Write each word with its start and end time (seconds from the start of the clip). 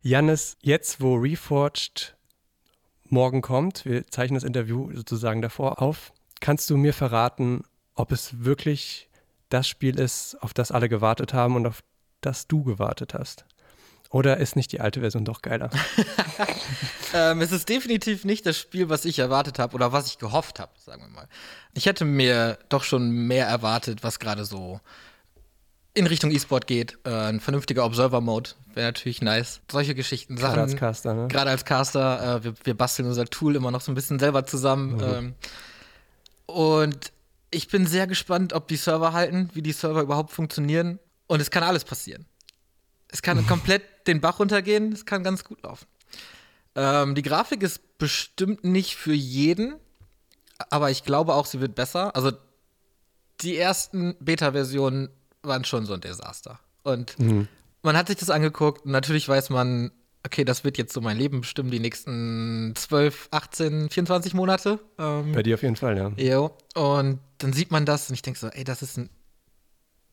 Jannis, 0.00 0.56
jetzt 0.62 1.00
wo 1.00 1.16
Reforged 1.16 2.16
morgen 3.04 3.42
kommt, 3.42 3.84
wir 3.84 4.06
zeichnen 4.06 4.36
das 4.36 4.44
Interview 4.44 4.90
sozusagen 4.94 5.42
davor 5.42 5.82
auf, 5.82 6.12
kannst 6.40 6.70
du 6.70 6.76
mir 6.76 6.94
verraten, 6.94 7.64
ob 7.94 8.12
es 8.12 8.44
wirklich 8.44 9.08
das 9.48 9.66
Spiel 9.66 9.98
ist, 9.98 10.36
auf 10.40 10.54
das 10.54 10.70
alle 10.70 10.88
gewartet 10.88 11.34
haben 11.34 11.56
und 11.56 11.66
auf 11.66 11.82
das 12.20 12.46
du 12.46 12.62
gewartet 12.62 13.14
hast? 13.14 13.44
Oder 14.10 14.38
ist 14.38 14.56
nicht 14.56 14.72
die 14.72 14.80
alte 14.80 15.00
Version 15.00 15.24
doch 15.24 15.42
geiler? 15.42 15.68
ähm, 17.14 17.40
es 17.42 17.50
ist 17.50 17.68
definitiv 17.68 18.24
nicht 18.24 18.46
das 18.46 18.56
Spiel, 18.56 18.88
was 18.88 19.04
ich 19.04 19.18
erwartet 19.18 19.58
habe 19.58 19.74
oder 19.74 19.92
was 19.92 20.06
ich 20.06 20.18
gehofft 20.18 20.60
habe, 20.60 20.72
sagen 20.78 21.02
wir 21.02 21.08
mal. 21.08 21.28
Ich 21.74 21.86
hätte 21.86 22.04
mir 22.04 22.58
doch 22.68 22.84
schon 22.84 23.10
mehr 23.10 23.46
erwartet, 23.46 24.04
was 24.04 24.18
gerade 24.18 24.44
so 24.44 24.80
in 25.98 26.06
Richtung 26.06 26.30
E-Sport 26.30 26.66
geht. 26.66 26.98
Äh, 27.04 27.10
ein 27.10 27.40
vernünftiger 27.40 27.84
Observer-Mode 27.84 28.50
wäre 28.74 28.88
natürlich 28.88 29.20
nice. 29.20 29.60
Solche 29.70 29.94
Geschichten, 29.94 30.36
Gerade 30.36 30.54
Sachen. 30.54 30.62
als 30.62 30.76
Caster, 30.76 31.14
ne? 31.14 31.28
Gerade 31.28 31.50
als 31.50 31.64
Caster. 31.64 32.36
Äh, 32.36 32.44
wir, 32.44 32.54
wir 32.64 32.76
basteln 32.76 33.08
unser 33.08 33.26
Tool 33.26 33.56
immer 33.56 33.70
noch 33.70 33.80
so 33.80 33.92
ein 33.92 33.94
bisschen 33.94 34.18
selber 34.18 34.46
zusammen. 34.46 34.96
Mhm. 34.96 35.02
Ähm, 35.02 35.34
und 36.46 37.12
ich 37.50 37.68
bin 37.68 37.86
sehr 37.86 38.06
gespannt, 38.06 38.52
ob 38.52 38.68
die 38.68 38.76
Server 38.76 39.12
halten, 39.12 39.50
wie 39.54 39.62
die 39.62 39.72
Server 39.72 40.00
überhaupt 40.02 40.30
funktionieren. 40.30 40.98
Und 41.26 41.40
es 41.40 41.50
kann 41.50 41.62
alles 41.62 41.84
passieren. 41.84 42.26
Es 43.08 43.22
kann 43.22 43.46
komplett 43.48 43.82
den 44.06 44.20
Bach 44.20 44.38
runtergehen, 44.38 44.92
es 44.92 45.04
kann 45.04 45.22
ganz 45.22 45.44
gut 45.44 45.62
laufen. 45.62 45.86
Ähm, 46.74 47.14
die 47.14 47.22
Grafik 47.22 47.62
ist 47.62 47.98
bestimmt 47.98 48.64
nicht 48.64 48.96
für 48.96 49.12
jeden, 49.12 49.74
aber 50.70 50.90
ich 50.90 51.04
glaube 51.04 51.34
auch, 51.34 51.46
sie 51.46 51.60
wird 51.60 51.74
besser. 51.74 52.14
Also 52.14 52.32
die 53.40 53.56
ersten 53.56 54.16
Beta-Versionen 54.20 55.08
waren 55.48 55.64
schon 55.64 55.84
so 55.86 55.94
ein 55.94 56.00
Desaster. 56.00 56.60
Und 56.84 57.18
Mhm. 57.18 57.48
man 57.82 57.96
hat 57.96 58.06
sich 58.08 58.16
das 58.16 58.30
angeguckt 58.30 58.84
und 58.84 58.92
natürlich 58.92 59.28
weiß 59.28 59.50
man, 59.50 59.90
okay, 60.24 60.44
das 60.44 60.62
wird 60.64 60.78
jetzt 60.78 60.92
so 60.92 61.00
mein 61.00 61.16
Leben 61.16 61.40
bestimmen, 61.40 61.70
die 61.70 61.80
nächsten 61.80 62.72
12, 62.76 63.28
18, 63.30 63.88
24 63.90 64.34
Monate. 64.34 64.78
Ähm, 64.98 65.32
Bei 65.32 65.42
dir 65.42 65.54
auf 65.54 65.62
jeden 65.62 65.76
Fall, 65.76 65.96
ja. 65.96 66.08
Jo. 66.16 66.56
Und 66.74 67.20
dann 67.38 67.52
sieht 67.52 67.70
man 67.70 67.84
das 67.86 68.08
und 68.08 68.14
ich 68.14 68.22
denke 68.22 68.38
so, 68.38 68.48
ey, 68.48 68.64
das 68.64 68.82
ist 68.82 68.96
ein. 68.98 69.10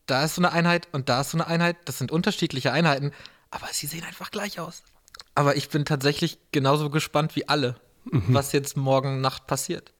Da 0.06 0.24
ist 0.24 0.36
so 0.36 0.40
eine 0.40 0.52
Einheit 0.52 0.88
und 0.92 1.08
da 1.08 1.20
ist 1.20 1.30
so 1.32 1.36
eine 1.38 1.46
Einheit. 1.48 1.76
Das 1.84 1.98
sind 1.98 2.12
unterschiedliche 2.12 2.72
Einheiten, 2.72 3.10
aber 3.50 3.66
sie 3.72 3.86
sehen 3.88 4.04
einfach 4.04 4.30
gleich 4.30 4.60
aus. 4.60 4.84
Aber 5.34 5.56
ich 5.56 5.68
bin 5.68 5.84
tatsächlich 5.84 6.38
genauso 6.52 6.88
gespannt 6.90 7.34
wie 7.36 7.48
alle, 7.48 7.74
was 8.04 8.52
jetzt 8.52 8.76
morgen 8.76 9.20
Nacht 9.20 9.48
passiert. 9.48 9.92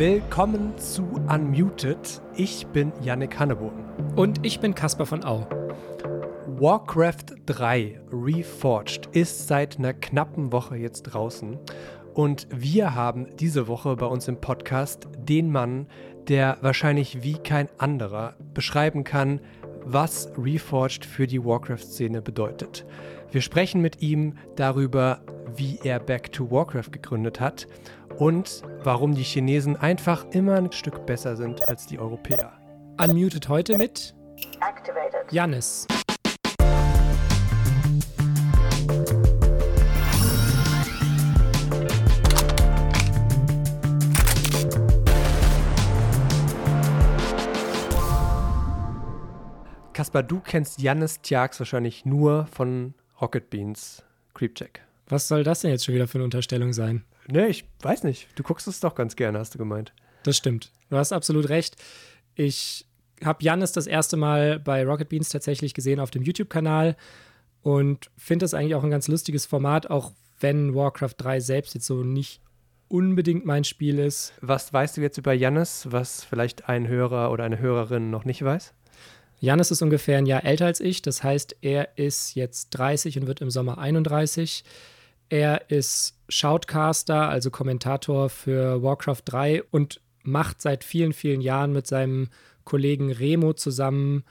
Willkommen 0.00 0.78
zu 0.78 1.02
Unmuted. 1.28 2.22
Ich 2.34 2.66
bin 2.68 2.90
Yannick 3.02 3.38
Hanneboden. 3.38 3.84
Und 4.16 4.46
ich 4.46 4.58
bin 4.58 4.74
Caspar 4.74 5.04
von 5.04 5.22
Au. 5.24 5.46
Warcraft 6.58 7.36
3 7.44 8.00
Reforged 8.10 9.10
ist 9.12 9.46
seit 9.46 9.78
einer 9.78 9.92
knappen 9.92 10.52
Woche 10.52 10.78
jetzt 10.78 11.02
draußen. 11.02 11.58
Und 12.14 12.48
wir 12.50 12.94
haben 12.94 13.26
diese 13.36 13.68
Woche 13.68 13.94
bei 13.96 14.06
uns 14.06 14.26
im 14.26 14.40
Podcast 14.40 15.06
den 15.18 15.52
Mann, 15.52 15.86
der 16.28 16.56
wahrscheinlich 16.62 17.22
wie 17.22 17.34
kein 17.34 17.68
anderer 17.76 18.36
beschreiben 18.54 19.04
kann, 19.04 19.42
was 19.84 20.32
Reforged 20.38 21.04
für 21.04 21.26
die 21.26 21.44
Warcraft-Szene 21.44 22.22
bedeutet. 22.22 22.86
Wir 23.32 23.42
sprechen 23.42 23.82
mit 23.82 24.00
ihm 24.00 24.38
darüber, 24.56 25.20
wie 25.56 25.78
er 25.84 26.00
Back 26.00 26.32
to 26.32 26.50
Warcraft 26.50 26.90
gegründet 26.90 27.38
hat 27.38 27.66
und 28.20 28.62
warum 28.84 29.14
die 29.14 29.22
Chinesen 29.22 29.76
einfach 29.76 30.26
immer 30.30 30.56
ein 30.56 30.70
Stück 30.72 31.06
besser 31.06 31.36
sind 31.36 31.66
als 31.68 31.86
die 31.86 31.98
Europäer. 31.98 32.52
Unmuted 33.02 33.48
heute 33.48 33.78
mit 33.78 34.14
activated. 34.60 35.32
Jannis. 35.32 35.86
Kaspar, 49.94 50.22
du 50.22 50.40
kennst 50.40 50.80
Jannis 50.82 51.22
Tjax 51.22 51.58
wahrscheinlich 51.58 52.04
nur 52.04 52.46
von 52.46 52.92
Rocket 53.20 53.48
Beans 53.48 54.02
Creepcheck. 54.34 54.82
Was 55.08 55.26
soll 55.26 55.42
das 55.42 55.62
denn 55.62 55.70
jetzt 55.70 55.86
schon 55.86 55.94
wieder 55.94 56.06
für 56.06 56.18
eine 56.18 56.24
Unterstellung 56.24 56.74
sein? 56.74 57.04
Ne, 57.30 57.48
ich 57.48 57.64
weiß 57.82 58.04
nicht. 58.04 58.28
Du 58.34 58.42
guckst 58.42 58.66
es 58.66 58.80
doch 58.80 58.94
ganz 58.94 59.16
gerne, 59.16 59.38
hast 59.38 59.54
du 59.54 59.58
gemeint. 59.58 59.92
Das 60.24 60.36
stimmt. 60.36 60.72
Du 60.90 60.96
hast 60.96 61.12
absolut 61.12 61.48
recht. 61.48 61.76
Ich 62.34 62.86
habe 63.24 63.42
Jannis 63.44 63.72
das 63.72 63.86
erste 63.86 64.16
Mal 64.16 64.58
bei 64.58 64.84
Rocket 64.84 65.08
Beans 65.08 65.28
tatsächlich 65.28 65.74
gesehen 65.74 66.00
auf 66.00 66.10
dem 66.10 66.22
YouTube-Kanal 66.22 66.96
und 67.62 68.10
finde 68.16 68.44
das 68.44 68.54
eigentlich 68.54 68.74
auch 68.74 68.84
ein 68.84 68.90
ganz 68.90 69.08
lustiges 69.08 69.46
Format, 69.46 69.90
auch 69.90 70.12
wenn 70.40 70.74
Warcraft 70.74 71.14
3 71.18 71.40
selbst 71.40 71.74
jetzt 71.74 71.86
so 71.86 72.02
nicht 72.02 72.40
unbedingt 72.88 73.44
mein 73.44 73.64
Spiel 73.64 73.98
ist. 73.98 74.32
Was 74.40 74.72
weißt 74.72 74.96
du 74.96 75.00
jetzt 75.00 75.18
über 75.18 75.32
Jannis, 75.32 75.86
was 75.90 76.24
vielleicht 76.24 76.68
ein 76.68 76.88
Hörer 76.88 77.30
oder 77.30 77.44
eine 77.44 77.58
Hörerin 77.58 78.10
noch 78.10 78.24
nicht 78.24 78.42
weiß? 78.42 78.74
Jannis 79.38 79.70
ist 79.70 79.82
ungefähr 79.82 80.18
ein 80.18 80.26
Jahr 80.26 80.44
älter 80.44 80.66
als 80.66 80.80
ich, 80.80 81.00
das 81.00 81.22
heißt, 81.22 81.56
er 81.62 81.96
ist 81.96 82.34
jetzt 82.34 82.70
30 82.70 83.18
und 83.18 83.26
wird 83.26 83.40
im 83.40 83.50
Sommer 83.50 83.78
31. 83.78 84.64
Er 85.30 85.70
ist 85.70 86.18
Shoutcaster, 86.28 87.28
also 87.28 87.50
Kommentator 87.50 88.28
für 88.28 88.82
Warcraft 88.82 89.22
3 89.24 89.62
und 89.70 90.00
macht 90.22 90.60
seit 90.60 90.84
vielen, 90.84 91.12
vielen 91.12 91.40
Jahren 91.40 91.72
mit 91.72 91.86
seinem 91.86 92.28
Kollegen 92.64 93.10
Remo 93.10 93.54
zusammen 93.54 94.24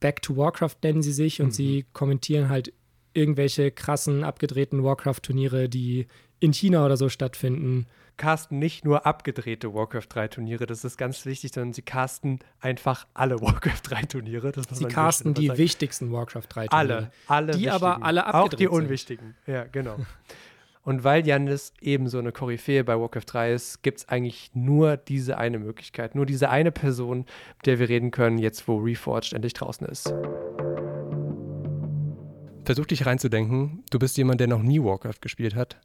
Back 0.00 0.20
to 0.22 0.36
Warcraft 0.36 0.76
nennen 0.82 1.02
sie 1.02 1.12
sich. 1.12 1.40
Und 1.40 1.54
sie 1.54 1.86
kommentieren 1.92 2.48
halt 2.48 2.72
irgendwelche 3.14 3.70
krassen, 3.70 4.24
abgedrehten 4.24 4.82
Warcraft-Turniere, 4.82 5.68
die 5.68 6.06
in 6.42 6.52
China 6.52 6.84
oder 6.84 6.96
so 6.96 7.08
stattfinden. 7.08 7.86
Casten 8.16 8.58
nicht 8.58 8.84
nur 8.84 9.06
abgedrehte 9.06 9.72
Warcraft 9.72 10.06
3 10.08 10.28
Turniere, 10.28 10.66
das 10.66 10.84
ist 10.84 10.98
ganz 10.98 11.24
wichtig, 11.24 11.52
sondern 11.54 11.72
sie 11.72 11.82
casten 11.82 12.40
einfach 12.60 13.06
alle 13.14 13.40
Warcraft 13.40 13.80
3 13.84 14.02
Turniere. 14.02 14.52
Sie 14.70 14.84
casten 14.86 15.34
die 15.34 15.46
sagen. 15.46 15.58
wichtigsten 15.58 16.12
Warcraft 16.12 16.42
3 16.48 16.66
Turniere. 16.66 16.96
Alle, 16.96 17.10
alle. 17.28 17.52
Die 17.52 17.58
wichtigen. 17.60 17.70
aber 17.74 18.04
alle 18.04 18.26
Auch 18.26 18.44
abgedreht 18.44 18.60
die 18.60 18.64
sind. 18.64 18.72
unwichtigen. 18.84 19.34
Ja, 19.46 19.64
genau. 19.64 19.96
Und 20.84 21.04
weil 21.04 21.24
Jannis 21.24 21.72
eben 21.80 22.08
so 22.08 22.18
eine 22.18 22.32
Koryphäe 22.32 22.82
bei 22.82 22.98
Warcraft 22.98 23.26
3 23.26 23.52
ist, 23.52 23.82
gibt 23.84 23.98
es 23.98 24.08
eigentlich 24.08 24.50
nur 24.52 24.96
diese 24.96 25.38
eine 25.38 25.60
Möglichkeit, 25.60 26.16
nur 26.16 26.26
diese 26.26 26.50
eine 26.50 26.72
Person, 26.72 27.18
mit 27.58 27.66
der 27.66 27.78
wir 27.78 27.88
reden 27.88 28.10
können, 28.10 28.38
jetzt 28.38 28.66
wo 28.66 28.78
Reforged 28.78 29.32
endlich 29.32 29.52
draußen 29.52 29.86
ist. 29.86 30.12
Versuch 32.64 32.86
dich 32.86 33.06
reinzudenken, 33.06 33.84
du 33.90 34.00
bist 34.00 34.16
jemand, 34.16 34.40
der 34.40 34.48
noch 34.48 34.62
nie 34.62 34.82
Warcraft 34.82 35.20
gespielt 35.20 35.54
hat. 35.54 35.78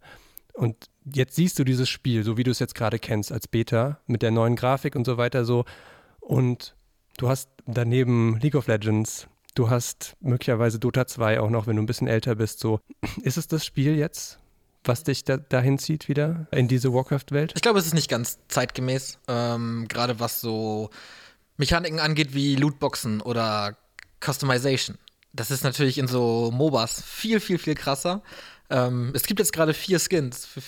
Und 0.57 0.89
jetzt 1.05 1.35
siehst 1.35 1.59
du 1.59 1.63
dieses 1.63 1.87
Spiel, 1.87 2.23
so 2.23 2.35
wie 2.35 2.43
du 2.43 2.49
es 2.49 2.57
jetzt 2.57 2.73
gerade 2.73 2.97
kennst, 2.97 3.31
als 3.31 3.47
Beta, 3.47 3.99
mit 4.07 4.23
der 4.23 4.31
neuen 4.31 4.55
Grafik 4.55 4.95
und 4.95 5.05
so 5.05 5.17
weiter 5.17 5.45
so. 5.45 5.65
Und 6.19 6.75
du 7.17 7.29
hast 7.29 7.49
daneben 7.67 8.39
League 8.39 8.55
of 8.55 8.65
Legends, 8.65 9.27
du 9.53 9.69
hast 9.69 10.15
möglicherweise 10.19 10.79
Dota 10.79 11.05
2 11.05 11.41
auch 11.41 11.51
noch, 11.51 11.67
wenn 11.67 11.75
du 11.75 11.83
ein 11.83 11.85
bisschen 11.85 12.07
älter 12.07 12.33
bist. 12.33 12.59
So, 12.59 12.79
ist 13.21 13.37
es 13.37 13.47
das 13.47 13.65
Spiel 13.65 13.95
jetzt, 13.95 14.39
was 14.83 15.03
dich 15.03 15.23
da, 15.23 15.37
dahin 15.37 15.77
zieht 15.77 16.09
wieder 16.09 16.47
in 16.49 16.67
diese 16.67 16.91
Warcraft-Welt? 16.91 17.53
Ich 17.55 17.61
glaube, 17.61 17.77
es 17.77 17.85
ist 17.85 17.93
nicht 17.93 18.09
ganz 18.09 18.39
zeitgemäß, 18.47 19.19
ähm, 19.27 19.85
gerade 19.87 20.19
was 20.19 20.41
so 20.41 20.89
Mechaniken 21.57 21.99
angeht 21.99 22.33
wie 22.33 22.55
Lootboxen 22.55 23.21
oder 23.21 23.77
Customization. 24.25 24.97
Das 25.33 25.51
ist 25.51 25.63
natürlich 25.63 25.99
in 25.99 26.07
so 26.07 26.49
MOBAs 26.51 27.03
viel, 27.03 27.39
viel, 27.39 27.59
viel 27.59 27.75
krasser. 27.75 28.23
Ähm, 28.69 29.11
es 29.13 29.23
gibt 29.23 29.39
jetzt 29.39 29.53
gerade 29.53 29.73
vier 29.73 29.99
Skins 29.99 30.45
für, 30.45 30.61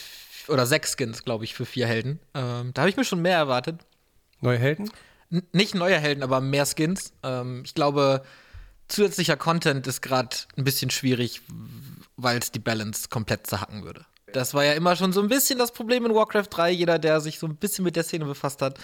oder 0.51 0.65
sechs 0.65 0.95
Skins, 0.97 1.23
glaube 1.23 1.43
ich, 1.43 1.53
für 1.53 1.65
vier 1.65 1.87
Helden. 1.87 2.19
Ähm, 2.33 2.71
da 2.73 2.81
habe 2.81 2.89
ich 2.89 2.97
mir 2.97 3.03
schon 3.05 3.21
mehr 3.21 3.37
erwartet. 3.37 3.81
Neue 4.41 4.57
Helden? 4.57 4.89
N 5.31 5.43
nicht 5.51 5.75
neue 5.75 5.99
Helden, 5.99 6.23
aber 6.23 6.41
mehr 6.41 6.65
Skins. 6.65 7.13
Ähm, 7.23 7.63
ich 7.65 7.75
glaube, 7.75 8.23
zusätzlicher 8.87 9.37
Content 9.37 9.85
ist 9.87 10.01
gerade 10.01 10.35
ein 10.57 10.63
bisschen 10.63 10.89
schwierig, 10.89 11.41
weil 12.17 12.39
es 12.39 12.51
die 12.51 12.59
Balance 12.59 13.09
komplett 13.09 13.47
zerhacken 13.47 13.83
würde. 13.83 14.05
Das 14.33 14.53
war 14.53 14.63
ja 14.63 14.73
immer 14.73 14.95
schon 14.95 15.11
so 15.11 15.21
ein 15.21 15.27
bisschen 15.27 15.57
das 15.59 15.71
Problem 15.71 16.05
in 16.05 16.13
Warcraft 16.13 16.47
3. 16.49 16.71
Jeder, 16.71 16.99
der 16.99 17.19
sich 17.19 17.39
so 17.39 17.47
ein 17.47 17.55
bisschen 17.55 17.83
mit 17.83 17.95
der 17.95 18.03
Szene 18.03 18.25
befasst 18.25 18.61
hat, 18.61 18.79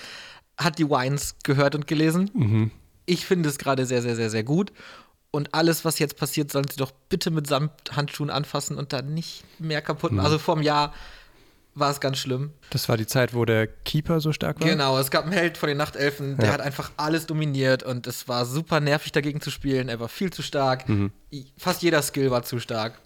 hat 0.58 0.80
die 0.80 0.90
Wines 0.90 1.36
gehört 1.44 1.76
und 1.76 1.88
gelesen. 1.88 2.32
Ich 3.06 3.26
finde 3.26 3.50
es 3.50 3.58
gerade 3.58 3.86
sehr, 3.86 4.02
sehr, 4.02 4.16
sehr, 4.16 4.30
sehr 4.30 4.44
gut. 4.44 4.72
Und 5.36 5.54
alles, 5.54 5.86
was 5.86 6.00
jetzt 6.00 6.18
passiert, 6.18 6.52
sollen 6.52 6.68
sie 6.70 6.78
doch 6.78 6.92
bitte 7.10 7.30
mit 7.32 7.48
Samthandschuhen 7.48 8.30
anfassen 8.30 8.78
und 8.78 8.94
dann 8.94 9.14
nicht 9.14 9.44
mehr 9.60 9.82
kaputt 9.82 10.12
machen. 10.12 10.26
Also 10.26 10.40
vor 10.40 10.56
einem 10.56 10.64
Jahr 10.64 10.94
war 11.78 11.92
es 11.92 12.00
ganz 12.00 12.18
schlimm. 12.20 12.52
Das 12.70 12.88
war 12.88 12.96
die 12.96 13.06
Zeit, 13.06 13.34
wo 13.34 13.44
der 13.44 13.68
Keeper 13.68 14.22
so 14.22 14.32
stark 14.32 14.62
war? 14.62 14.68
Genau, 14.70 14.98
es 14.98 15.12
gab 15.12 15.26
einen 15.26 15.34
Held 15.34 15.58
von 15.58 15.68
den 15.68 15.78
Nachtelfen, 15.78 16.38
der 16.38 16.48
Ja. 16.48 16.54
hat 16.54 16.62
einfach 16.62 16.92
alles 16.96 17.26
dominiert 17.26 17.84
und 17.84 18.08
es 18.08 18.28
war 18.30 18.46
super 18.46 18.80
nervig 18.80 19.12
dagegen 19.12 19.42
zu 19.42 19.52
spielen. 19.52 19.90
Er 19.90 20.00
war 20.00 20.08
viel 20.08 20.32
zu 20.32 20.42
stark. 20.42 20.88
Mhm. 20.88 21.12
Fast 21.58 21.82
jeder 21.82 22.02
Skill 22.02 22.32
war 22.32 22.44
zu 22.44 22.60
stark. 22.60 22.98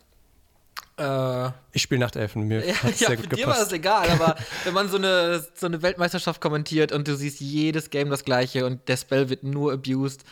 Äh, 0.97 1.03
ja, 1.03 1.53
Ich 1.71 1.81
spiele 1.81 1.99
Nachtelfen, 2.01 2.43
mir 2.43 2.59
hat 2.61 2.91
es 2.91 2.99
ja 2.99 3.07
sehr 3.07 3.17
für 3.17 3.27
gut 3.27 3.37
dir 3.39 3.47
war 3.47 3.53
es 3.53 3.69
gepasst. 3.69 3.73
egal, 3.73 4.09
aber 4.11 4.35
wenn 4.65 4.73
man 4.73 4.89
so 4.89 4.97
eine, 4.97 5.43
so 5.55 5.65
eine 5.65 5.81
Weltmeisterschaft 5.81 6.39
kommentiert 6.41 6.91
und 6.91 7.07
du 7.07 7.15
siehst 7.15 7.39
jedes 7.39 7.89
Game 7.89 8.09
das 8.09 8.23
gleiche 8.25 8.65
und 8.65 8.87
der 8.87 8.97
Spell 8.97 9.29
wird 9.29 9.43
nur 9.43 9.73
abused, 9.73 10.23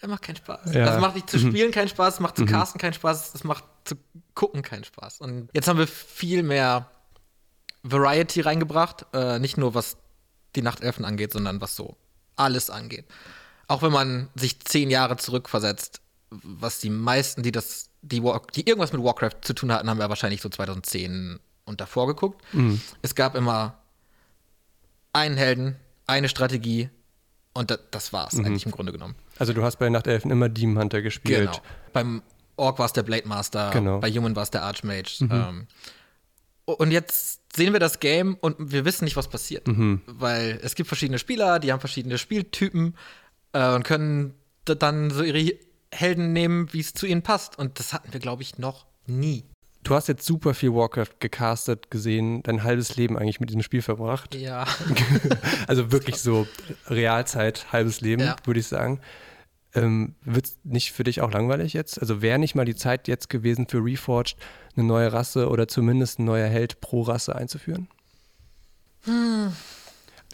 er 0.00 0.08
macht 0.08 0.22
keinen 0.22 0.36
Spaß. 0.36 0.72
Ja. 0.74 0.84
Das 0.86 1.00
macht 1.00 1.14
nicht 1.14 1.28
zu 1.30 1.38
spielen 1.38 1.70
keinen 1.72 1.88
Spaß, 1.88 2.14
das 2.14 2.20
macht 2.20 2.36
zu 2.36 2.44
casten 2.46 2.80
keinen 2.80 2.94
Spaß, 2.94 3.32
das 3.32 3.44
macht 3.44 3.64
zu 3.84 3.96
gucken 4.34 4.62
keinen 4.62 4.84
Spaß. 4.84 5.20
Und 5.20 5.48
jetzt 5.52 5.68
haben 5.68 5.78
wir 5.78 5.86
viel 5.86 6.42
mehr 6.42 6.90
Variety 7.82 8.40
reingebracht, 8.40 9.06
äh, 9.12 9.38
nicht 9.38 9.56
nur 9.56 9.74
was 9.74 9.96
die 10.56 10.62
Nachtelfen 10.62 11.04
angeht, 11.04 11.32
sondern 11.32 11.60
was 11.60 11.76
so 11.76 11.96
alles 12.36 12.70
angeht. 12.70 13.04
Auch 13.68 13.82
wenn 13.82 13.92
man 13.92 14.28
sich 14.34 14.60
zehn 14.60 14.90
Jahre 14.90 15.16
zurückversetzt, 15.16 16.00
was 16.30 16.78
die 16.80 16.90
meisten, 16.90 17.42
die 17.42 17.52
das, 17.52 17.90
die, 18.02 18.22
War- 18.22 18.42
die 18.54 18.66
irgendwas 18.68 18.92
mit 18.92 19.02
Warcraft 19.02 19.36
zu 19.42 19.54
tun 19.54 19.72
hatten, 19.72 19.88
haben 19.88 19.98
wir 19.98 20.08
wahrscheinlich 20.08 20.40
so 20.40 20.48
2010 20.48 21.38
und 21.64 21.80
davor 21.80 22.06
geguckt. 22.06 22.42
Es 23.02 23.14
gab 23.14 23.34
immer 23.34 23.78
einen 25.12 25.36
Helden, 25.36 25.76
eine 26.06 26.28
Strategie 26.28 26.88
und 27.52 27.70
da, 27.70 27.78
das 27.90 28.12
war's 28.12 28.34
eigentlich 28.36 28.64
im 28.66 28.72
Grunde 28.72 28.92
genommen. 28.92 29.14
Also 29.40 29.52
du 29.52 29.62
hast 29.62 29.76
bei 29.78 29.88
Nachtelfen 29.88 30.30
immer 30.30 30.48
Demon 30.48 30.78
Hunter 30.82 31.02
gespielt. 31.02 31.50
Genau. 31.50 31.62
Beim 31.92 32.22
Orc 32.56 32.78
war 32.78 32.86
es 32.86 32.92
der 32.92 33.02
Blade 33.02 33.26
Master, 33.26 33.70
Genau. 33.72 33.98
bei 34.00 34.10
Human 34.10 34.36
war 34.36 34.42
es 34.42 34.50
der 34.50 34.62
Archmage. 34.62 35.20
Ähm, 35.22 35.66
und 36.66 36.90
jetzt 36.92 37.40
sehen 37.56 37.72
wir 37.72 37.80
das 37.80 37.98
Game 38.00 38.34
und 38.40 38.56
wir 38.58 38.84
wissen 38.84 39.04
nicht, 39.04 39.16
was 39.16 39.28
passiert. 39.28 39.66
Weil 40.06 40.60
es 40.62 40.74
gibt 40.74 40.86
verschiedene 40.88 41.18
Spieler, 41.18 41.58
die 41.58 41.72
haben 41.72 41.80
verschiedene 41.80 42.18
Spieltypen 42.18 42.94
äh, 43.52 43.74
und 43.74 43.82
können 43.82 44.34
dann 44.66 45.10
so 45.10 45.22
ihre 45.24 45.54
Helden 45.92 46.32
nehmen, 46.32 46.72
wie 46.72 46.80
es 46.80 46.92
zu 46.94 47.06
ihnen 47.06 47.22
passt. 47.22 47.58
Und 47.58 47.80
das 47.80 47.92
hatten 47.92 48.12
wir, 48.12 48.20
glaube 48.20 48.42
ich, 48.42 48.58
noch 48.58 48.86
nie. 49.06 49.44
Du 49.82 49.94
hast 49.94 50.06
jetzt 50.08 50.26
super 50.26 50.52
viel 50.52 50.74
Warcraft 50.74 51.18
gecastet, 51.20 51.90
gesehen, 51.90 52.42
dein 52.42 52.62
halbes 52.62 52.96
Leben 52.96 53.16
eigentlich 53.18 53.40
mit 53.40 53.48
diesem 53.48 53.62
Spiel 53.62 53.80
verbracht. 53.82 54.34
Ja. 54.34 54.66
Also 55.66 55.90
wirklich 55.90 56.16
so 56.20 56.46
Realzeit, 56.88 57.72
halbes 57.72 58.00
Leben, 58.02 58.22
Ja. 58.22 58.36
würde 58.44 58.60
ich 58.60 58.66
sagen. 58.66 59.00
Ähm, 59.74 60.14
Wird 60.22 60.46
es 60.46 60.58
nicht 60.64 60.92
für 60.92 61.04
dich 61.04 61.20
auch 61.20 61.30
langweilig 61.30 61.72
jetzt? 61.72 62.00
Also 62.00 62.22
wäre 62.22 62.38
nicht 62.38 62.54
mal 62.54 62.64
die 62.64 62.74
Zeit 62.74 63.08
jetzt 63.08 63.28
gewesen 63.30 63.68
für 63.68 63.78
Reforged, 63.78 64.36
eine 64.76 64.86
neue 64.86 65.12
Rasse 65.12 65.48
oder 65.48 65.68
zumindest 65.68 66.18
ein 66.18 66.24
neuer 66.24 66.48
Held 66.48 66.80
pro 66.80 67.02
Rasse 67.02 67.36
einzuführen? 67.36 67.88
Hm. 69.04 69.52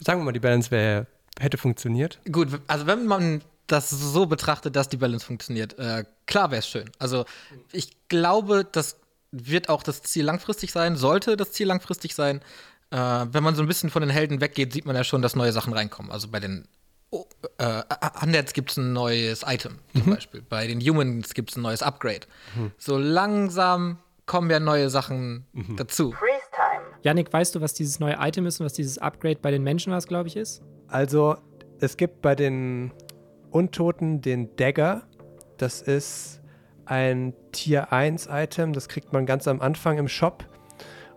Sagen 0.01 0.21
wir 0.21 0.25
mal, 0.25 0.33
die 0.33 0.41
Balance 0.41 0.71
wär, 0.71 1.07
hätte 1.39 1.59
funktioniert. 1.59 2.19
Gut, 2.31 2.49
also 2.67 2.87
wenn 2.87 3.07
man 3.07 3.43
das 3.67 3.91
so 3.91 4.27
betrachtet, 4.27 4.77
dass 4.77 4.89
die 4.89 4.97
Balance 4.97 5.27
funktioniert, 5.27 5.79
äh, 5.79 6.05
klar 6.27 6.51
wäre 6.51 6.61
es 6.61 6.69
schön. 6.69 6.91
Also 6.99 7.25
ich 7.73 7.91
glaube, 8.09 8.67
das 8.71 8.97
wird 9.33 9.69
auch 9.69 9.83
das 9.83 10.03
Ziel 10.03 10.25
langfristig 10.25 10.73
sein, 10.73 10.97
sollte 10.97 11.37
das 11.37 11.53
Ziel 11.53 11.67
langfristig 11.67 12.15
sein. 12.15 12.41
Äh, 12.91 12.97
wenn 12.97 13.43
man 13.43 13.55
so 13.55 13.63
ein 13.63 13.69
bisschen 13.69 13.91
von 13.91 14.03
den 14.03 14.11
Helden 14.11 14.41
weggeht, 14.41 14.73
sieht 14.73 14.87
man 14.87 14.97
ja 14.97 15.05
schon, 15.05 15.23
dass 15.23 15.35
neue 15.37 15.53
Sachen 15.53 15.73
reinkommen. 15.73 16.13
Also 16.13 16.29
bei 16.29 16.41
den 16.41 16.69
oh, 17.11 17.27
äh, 17.59 17.83
Undeads 18.23 18.53
gibt 18.53 18.71
es 18.71 18.77
ein 18.77 18.93
neues 18.93 19.45
Item 19.47 19.79
zum 19.95 20.15
Beispiel. 20.15 20.43
Bei 20.49 20.67
den 20.67 20.81
Humans 20.81 21.35
gibt 21.35 21.51
es 21.51 21.57
ein 21.57 21.63
neues 21.63 21.83
Upgrade. 21.83 22.27
So 22.79 22.99
langsam 22.99 23.99
kommen 24.27 24.51
ja 24.51 24.61
neue 24.61 24.91
Sachen 24.91 25.47
dazu. 25.77 26.13
Freeze 26.13 26.51
time. 26.53 26.85
Yannick, 27.03 27.33
weißt 27.33 27.55
du, 27.55 27.61
was 27.61 27.75
dieses 27.75 28.01
neue 28.01 28.17
Item 28.19 28.47
ist 28.47 28.61
und 28.61 28.67
was 28.67 28.73
dieses 28.73 28.99
Upgrade 28.99 29.39
bei 29.41 29.51
den 29.51 29.63
Menschen 29.63 29.93
war, 29.93 30.01
glaube 30.01 30.29
ich, 30.29 30.37
ist? 30.37 30.63
Also, 30.89 31.37
es 31.81 31.97
gibt 31.97 32.23
bei 32.23 32.35
den 32.35 32.93
Untoten 33.51 34.21
den 34.21 34.55
Dagger. 34.57 35.03
Das 35.57 35.81
ist 35.81 36.41
ein 36.85 37.35
Tier 37.53 37.93
1 37.93 38.29
Item. 38.31 38.73
Das 38.73 38.89
kriegt 38.89 39.13
man 39.13 39.27
ganz 39.27 39.47
am 39.49 39.61
Anfang 39.61 39.99
im 39.99 40.09
Shop. 40.09 40.45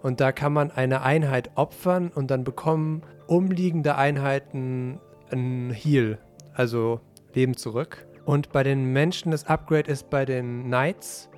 Und 0.01 0.21
da 0.21 0.31
kann 0.31 0.53
man 0.53 0.71
eine 0.71 1.01
Einheit 1.01 1.51
opfern 1.55 2.09
und 2.09 2.31
dann 2.31 2.43
bekommen 2.43 3.03
umliegende 3.27 3.95
Einheiten 3.95 4.99
ein 5.31 5.71
Heal, 5.71 6.17
also 6.53 6.99
Leben 7.33 7.55
zurück. 7.57 8.05
Und 8.25 8.51
bei 8.51 8.63
den 8.63 8.85
Menschen 8.93 9.31
das 9.31 9.45
Upgrade 9.47 9.89
ist 9.91 10.09
bei 10.09 10.25
den 10.25 10.65
Knights. 10.65 11.29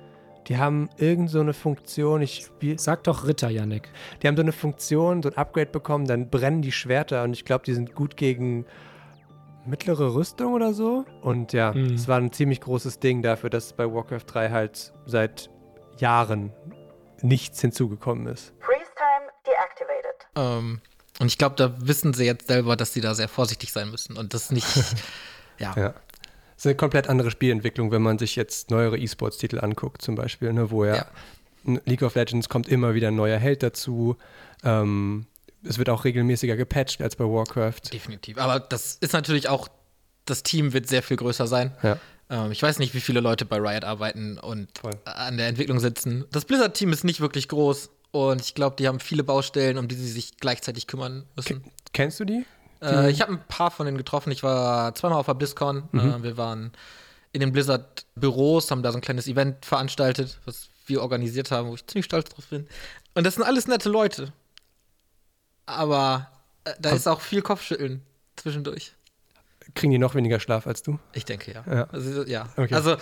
Die 0.48 0.58
haben 0.58 0.90
irgend 0.96 1.30
so 1.30 1.40
eine 1.40 1.52
Funktion, 1.54 2.20
ich 2.20 2.44
spiel, 2.46 2.78
Sag 2.78 3.04
doch 3.04 3.26
Ritter, 3.26 3.48
Yannick. 3.48 3.88
die 4.22 4.26
haben 4.28 4.36
so 4.36 4.42
eine 4.42 4.50
Funktion, 4.52 5.22
so 5.22 5.28
ein 5.30 5.36
Upgrade 5.36 5.70
bekommen, 5.70 6.06
dann 6.06 6.30
brennen 6.30 6.62
die 6.62 6.72
Schwerter 6.72 7.22
und 7.22 7.32
ich 7.32 7.44
glaube, 7.44 7.64
die 7.64 7.74
sind 7.74 7.94
gut 7.94 8.16
gegen 8.16 8.66
mittlere 9.64 10.14
Rüstung 10.14 10.52
oder 10.54 10.74
so. 10.74 11.04
Und 11.22 11.52
ja, 11.52 11.72
Mhm. 11.72 11.94
es 11.94 12.08
war 12.08 12.18
ein 12.18 12.32
ziemlich 12.32 12.60
großes 12.60 12.98
Ding 12.98 13.22
dafür, 13.22 13.50
dass 13.50 13.72
bei 13.72 13.90
Warcraft 13.92 14.24
3 14.26 14.50
halt 14.50 14.92
seit 15.06 15.48
Jahren 15.98 16.52
nichts 17.20 17.60
hinzugekommen 17.60 18.26
ist. 18.26 18.52
Freeze 18.58 18.90
time 18.96 19.30
deactivated. 19.46 20.26
Ähm, 20.34 20.80
und 21.22 21.28
ich 21.28 21.38
glaube, 21.38 21.54
da 21.54 21.72
wissen 21.78 22.14
sie 22.14 22.24
jetzt 22.24 22.48
selber, 22.48 22.74
dass 22.74 22.92
sie 22.92 23.00
da 23.00 23.14
sehr 23.14 23.28
vorsichtig 23.28 23.70
sein 23.70 23.92
müssen 23.92 24.16
und 24.16 24.34
das 24.34 24.50
nicht. 24.50 24.66
ja. 25.60 25.72
Ja. 25.76 25.94
Es 26.56 26.64
ist 26.64 26.66
eine 26.66 26.74
komplett 26.74 27.08
andere 27.08 27.30
Spielentwicklung, 27.30 27.92
wenn 27.92 28.02
man 28.02 28.18
sich 28.18 28.34
jetzt 28.34 28.72
neuere 28.72 28.98
E-Sports-Titel 28.98 29.60
anguckt, 29.60 30.02
zum 30.02 30.16
Beispiel, 30.16 30.52
ne, 30.52 30.72
wo 30.72 30.84
ja, 30.84 30.96
Ja. 30.96 31.06
League 31.84 32.02
of 32.02 32.16
Legends 32.16 32.48
kommt 32.48 32.66
immer 32.68 32.94
wieder 32.94 33.06
ein 33.08 33.14
neuer 33.14 33.38
Held 33.38 33.62
dazu. 33.62 34.16
Ähm, 34.64 35.26
es 35.62 35.78
wird 35.78 35.90
auch 35.90 36.04
regelmäßiger 36.04 36.56
gepatcht 36.56 37.00
als 37.00 37.14
bei 37.14 37.24
Warcraft. 37.24 37.92
Definitiv. 37.92 38.38
Aber 38.38 38.58
das 38.58 38.96
ist 39.00 39.12
natürlich 39.12 39.48
auch, 39.48 39.68
das 40.24 40.42
Team 40.42 40.72
wird 40.72 40.88
sehr 40.88 41.04
viel 41.04 41.16
größer 41.16 41.46
sein. 41.46 41.70
Ja. 41.84 41.98
Ähm, 42.30 42.50
ich 42.50 42.60
weiß 42.60 42.80
nicht, 42.80 42.94
wie 42.94 43.00
viele 43.00 43.20
Leute 43.20 43.44
bei 43.44 43.58
Riot 43.58 43.84
arbeiten 43.84 44.38
und 44.38 44.76
Voll. 44.76 44.98
an 45.04 45.36
der 45.36 45.46
Entwicklung 45.46 45.78
sitzen. 45.78 46.24
Das 46.32 46.46
Blizzard-Team 46.46 46.92
ist 46.92 47.04
nicht 47.04 47.20
wirklich 47.20 47.46
groß 47.46 47.90
und 48.12 48.40
ich 48.42 48.54
glaube, 48.54 48.76
die 48.76 48.86
haben 48.86 49.00
viele 49.00 49.24
Baustellen, 49.24 49.78
um 49.78 49.88
die 49.88 49.94
sie 49.94 50.08
sich 50.08 50.36
gleichzeitig 50.36 50.86
kümmern 50.86 51.26
müssen. 51.34 51.64
Kennst 51.92 52.20
du 52.20 52.24
die? 52.24 52.44
Äh, 52.82 53.10
ich 53.10 53.20
habe 53.20 53.32
ein 53.32 53.44
paar 53.48 53.70
von 53.70 53.86
denen 53.86 53.96
getroffen. 53.98 54.30
Ich 54.30 54.42
war 54.42 54.94
zweimal 54.94 55.18
auf 55.18 55.26
der 55.26 55.34
BlizzCon. 55.34 55.88
Äh, 55.92 56.22
wir 56.22 56.36
waren 56.36 56.72
in 57.32 57.40
den 57.40 57.52
Blizzard-Büros, 57.52 58.70
haben 58.70 58.82
da 58.82 58.92
so 58.92 58.98
ein 58.98 59.02
kleines 59.02 59.26
Event 59.26 59.64
veranstaltet, 59.64 60.38
was 60.44 60.68
wir 60.86 61.00
organisiert 61.00 61.50
haben, 61.50 61.68
wo 61.68 61.74
ich 61.74 61.86
ziemlich 61.86 62.04
stolz 62.04 62.28
drauf 62.28 62.46
bin. 62.48 62.68
Und 63.14 63.24
das 63.24 63.34
sind 63.34 63.44
alles 63.44 63.66
nette 63.66 63.88
Leute. 63.88 64.32
Aber 65.64 66.30
äh, 66.64 66.74
da 66.78 66.90
ist 66.90 67.08
auch 67.08 67.20
viel 67.20 67.40
Kopfschütteln 67.40 68.02
zwischendurch. 68.36 68.92
Kriegen 69.74 69.92
die 69.92 69.98
noch 69.98 70.14
weniger 70.14 70.38
Schlaf 70.38 70.66
als 70.66 70.82
du? 70.82 70.98
Ich 71.14 71.24
denke 71.24 71.52
ja. 71.52 71.64
Ja. 71.66 71.84
Also, 71.84 72.24
ja. 72.24 72.48
Okay. 72.56 72.74
also 72.74 72.96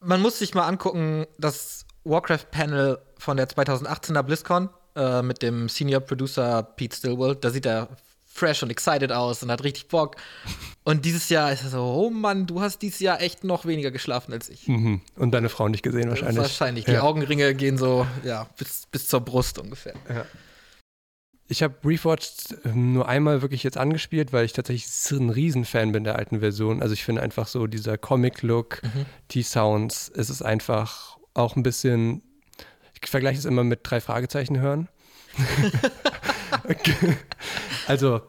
man 0.00 0.20
muss 0.20 0.38
sich 0.38 0.54
mal 0.54 0.66
angucken, 0.66 1.26
das 1.38 1.84
Warcraft-Panel 2.04 2.98
von 3.18 3.36
der 3.36 3.48
2018er 3.48 4.22
BlizzCon 4.22 4.68
äh, 4.96 5.22
mit 5.22 5.42
dem 5.42 5.68
Senior 5.68 6.00
Producer 6.00 6.62
Pete 6.62 6.96
Stillwell. 6.96 7.36
Da 7.36 7.50
sieht 7.50 7.66
er 7.66 7.88
fresh 8.32 8.62
und 8.62 8.70
excited 8.70 9.12
aus 9.12 9.42
und 9.42 9.50
hat 9.50 9.64
richtig 9.64 9.88
Bock. 9.88 10.16
Und 10.84 11.04
dieses 11.04 11.28
Jahr 11.28 11.52
ist 11.52 11.62
er 11.64 11.70
so, 11.70 11.82
oh 11.82 12.10
Mann, 12.10 12.46
du 12.46 12.60
hast 12.60 12.80
dieses 12.80 13.00
Jahr 13.00 13.20
echt 13.20 13.44
noch 13.44 13.66
weniger 13.66 13.90
geschlafen 13.90 14.32
als 14.32 14.48
ich. 14.48 14.66
Mhm. 14.68 15.00
Und 15.16 15.32
deine 15.32 15.48
Frau 15.48 15.68
nicht 15.68 15.82
gesehen 15.82 16.08
wahrscheinlich. 16.08 16.38
Wahrscheinlich. 16.38 16.84
Die 16.84 16.92
Ja. 16.92 17.02
Augenringe 17.02 17.54
gehen 17.54 17.76
so, 17.76 18.06
ja, 18.24 18.46
bis, 18.56 18.86
bis 18.90 19.08
zur 19.08 19.20
Brust 19.20 19.58
ungefähr. 19.58 19.94
Ich 21.48 21.62
habe 21.64 21.74
Reforged 21.84 22.56
ähm, 22.64 22.92
nur 22.94 23.08
einmal 23.08 23.42
wirklich 23.42 23.64
jetzt 23.64 23.76
angespielt, 23.76 24.32
weil 24.32 24.44
ich 24.44 24.52
tatsächlich 24.52 24.88
ein 25.10 25.30
Riesenfan 25.30 25.90
bin 25.90 26.04
der 26.04 26.14
alten 26.16 26.38
Version. 26.40 26.80
Also 26.80 26.94
ich 26.94 27.04
finde 27.04 27.22
einfach 27.22 27.48
so 27.48 27.66
dieser 27.66 27.98
Comic-Look, 27.98 28.80
Mhm. 28.84 29.06
die 29.32 29.42
Sounds, 29.42 30.10
es 30.14 30.30
ist 30.30 30.42
einfach 30.42 31.16
auch 31.34 31.56
ein 31.56 31.62
bisschen, 31.62 32.22
ich 33.02 33.08
vergleiche 33.08 33.38
es 33.38 33.44
immer 33.44 33.64
mit 33.64 33.80
drei 33.82 34.00
Fragezeichen 34.00 34.60
hören. 34.60 34.88
also 37.86 38.20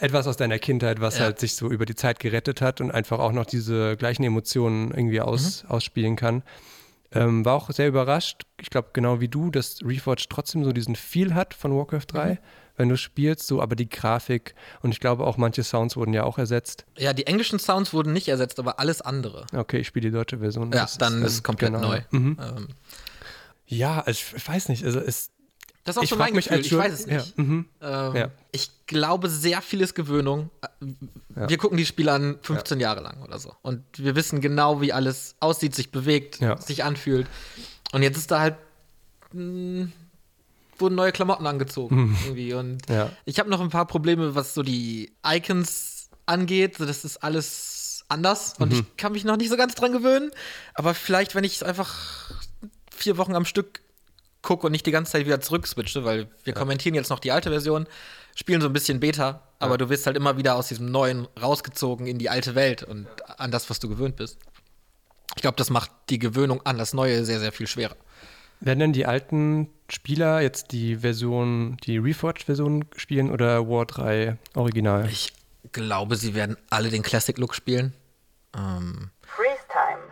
etwas 0.00 0.26
aus 0.26 0.36
deiner 0.36 0.58
Kindheit, 0.58 1.00
was 1.00 1.18
Ja. 1.18 1.24
halt 1.24 1.38
sich 1.38 1.54
so 1.56 1.70
über 1.70 1.86
die 1.86 1.94
Zeit 1.94 2.20
gerettet 2.20 2.60
hat 2.60 2.80
und 2.80 2.90
einfach 2.90 3.18
auch 3.18 3.32
noch 3.32 3.46
diese 3.46 3.96
gleichen 3.96 4.24
Emotionen 4.24 4.90
irgendwie 4.90 5.20
aus, 5.20 5.64
Mhm. 5.64 5.70
ausspielen 5.70 6.16
kann. 6.16 6.42
Ähm, 7.12 7.44
war 7.44 7.54
auch 7.54 7.70
sehr 7.70 7.88
überrascht, 7.88 8.42
ich 8.60 8.70
glaube 8.70 8.88
genau 8.92 9.20
wie 9.20 9.28
du, 9.28 9.50
dass 9.50 9.78
Reforged 9.84 10.28
trotzdem 10.30 10.64
so 10.64 10.72
diesen 10.72 10.96
Feel 10.96 11.34
hat 11.34 11.54
von 11.54 11.76
Warcraft 11.76 12.06
3, 12.08 12.30
Mhm. 12.32 12.38
Wenn 12.76 12.88
du 12.88 12.96
spielst, 12.96 13.46
so 13.46 13.62
aber 13.62 13.76
die 13.76 13.88
Grafik 13.88 14.54
und 14.82 14.92
ich 14.92 15.00
glaube 15.00 15.24
auch 15.24 15.36
manche 15.36 15.62
Sounds 15.62 15.96
wurden 15.96 16.12
ja 16.12 16.24
auch 16.24 16.38
ersetzt. 16.38 16.84
Ja, 16.98 17.12
die 17.12 17.26
englischen 17.26 17.58
Sounds 17.58 17.92
wurden 17.92 18.12
nicht 18.12 18.28
ersetzt, 18.28 18.58
aber 18.58 18.78
alles 18.80 19.00
andere. 19.00 19.46
Okay, 19.54 19.78
ich 19.78 19.86
spiele 19.86 20.08
die 20.08 20.12
deutsche 20.14 20.38
Version. 20.38 20.72
Ja, 20.72 20.82
Das 20.82 20.98
dann 20.98 21.22
ist 21.22 21.32
es 21.32 21.38
ähm, 21.38 21.42
komplett 21.44 21.72
genau. 21.74 21.88
neu. 21.88 22.00
Mhm. 22.10 22.38
Ähm, 22.40 22.68
Ja, 23.66 24.00
also 24.00 24.36
ich 24.36 24.48
weiß 24.48 24.68
nicht, 24.68 24.84
also 24.84 24.98
es, 25.00 25.30
das 25.84 25.96
ist 25.96 26.02
auch 26.02 26.06
so 26.06 26.16
mein 26.16 26.32
Gefühl, 26.34 26.60
ich 26.60 26.76
weiß 26.76 26.92
es 26.92 27.06
nicht. 27.06 27.36
Ja, 27.36 27.42
mhm. 27.44 27.66
Ähm, 27.82 28.16
Ja. 28.16 28.30
Ich 28.52 28.70
glaube, 28.86 29.28
sehr 29.28 29.60
viel 29.62 29.80
ist 29.80 29.94
Gewöhnung. 29.94 30.50
Ja. 31.36 31.48
Wir 31.48 31.58
gucken 31.58 31.76
die 31.76 31.84
Spiele 31.86 32.12
an 32.12 32.38
15 32.42 32.80
Jahre 32.80 33.00
lang 33.02 33.22
oder 33.22 33.38
so. 33.38 33.54
Und 33.62 33.82
wir 33.96 34.14
wissen 34.16 34.40
genau, 34.40 34.80
wie 34.80 34.92
alles 34.92 35.36
aussieht, 35.40 35.74
sich 35.74 35.90
bewegt, 35.90 36.40
Ja. 36.40 36.56
sich 36.60 36.84
anfühlt. 36.84 37.26
Und 37.92 38.02
jetzt 38.02 38.16
ist 38.16 38.30
da 38.30 38.40
halt. 38.40 38.56
Mh, 39.32 39.88
wurden 40.78 40.94
neue 40.94 41.12
Klamotten 41.12 41.46
angezogen. 41.46 42.16
Irgendwie. 42.24 42.54
Und 42.54 42.88
Ja. 42.88 43.10
ich 43.24 43.38
habe 43.38 43.50
noch 43.50 43.60
ein 43.60 43.70
paar 43.70 43.86
Probleme, 43.86 44.34
was 44.34 44.54
so 44.54 44.62
die 44.62 45.12
Icons 45.26 46.08
angeht. 46.26 46.76
Das 46.80 47.04
ist 47.04 47.18
alles 47.22 48.04
anders. 48.08 48.54
Und 48.58 48.72
Mhm. 48.72 48.78
ich 48.80 48.96
kann 48.96 49.12
mich 49.12 49.24
noch 49.24 49.36
nicht 49.36 49.50
so 49.50 49.56
ganz 49.56 49.74
dran 49.74 49.92
gewöhnen. 49.92 50.30
Aber 50.74 50.94
vielleicht, 50.94 51.34
wenn 51.34 51.44
ich 51.44 51.64
einfach 51.64 52.30
vier 52.94 53.16
Wochen 53.16 53.34
am 53.34 53.44
Stück 53.44 53.80
gucke 54.42 54.66
und 54.66 54.72
nicht 54.72 54.84
die 54.86 54.90
ganze 54.90 55.12
Zeit 55.12 55.24
wieder 55.26 55.40
zurück 55.40 55.66
switche, 55.66 56.04
weil 56.04 56.28
wir 56.44 56.52
kommentieren 56.52 56.94
jetzt 56.94 57.08
noch 57.10 57.18
die 57.18 57.32
alte 57.32 57.48
Version, 57.50 57.86
spielen 58.36 58.60
so 58.60 58.66
ein 58.66 58.72
bisschen 58.74 59.00
Beta, 59.00 59.42
aber 59.58 59.78
du 59.78 59.88
wirst 59.88 60.06
halt 60.06 60.16
immer 60.16 60.36
wieder 60.36 60.56
aus 60.56 60.68
diesem 60.68 60.90
neuen 60.90 61.26
rausgezogen 61.40 62.06
in 62.06 62.18
die 62.18 62.28
alte 62.28 62.54
Welt 62.54 62.82
und 62.82 63.06
an 63.38 63.50
das, 63.50 63.70
was 63.70 63.80
du 63.80 63.88
gewöhnt 63.88 64.16
bist. 64.16 64.38
ich 65.36 65.40
glaube, 65.42 65.56
das 65.56 65.70
macht 65.70 65.90
die 66.10 66.18
Gewöhnung 66.18 66.60
an 66.64 66.76
das 66.78 66.92
Neue 66.92 67.24
sehr, 67.24 67.40
sehr 67.40 67.52
viel 67.52 67.66
schwerer. 67.66 67.96
Werden 68.60 68.78
denn 68.80 68.92
die 68.92 69.06
alten 69.06 69.68
Spieler 69.88 70.40
jetzt 70.40 70.72
die 70.72 70.96
Version, 70.96 71.76
die 71.84 71.98
Reforged-Version 71.98 72.86
spielen 72.96 73.30
oder 73.30 73.68
War 73.68 73.86
3 73.86 74.38
Original? 74.54 75.08
Ich 75.10 75.32
glaube, 75.72 76.16
sie 76.16 76.34
werden 76.34 76.56
alle 76.70 76.88
den 76.88 77.02
Classic-Look 77.02 77.54
spielen. 77.54 77.94
Ähm, 78.56 79.10
Freeze 79.22 79.66
time. 79.68 80.02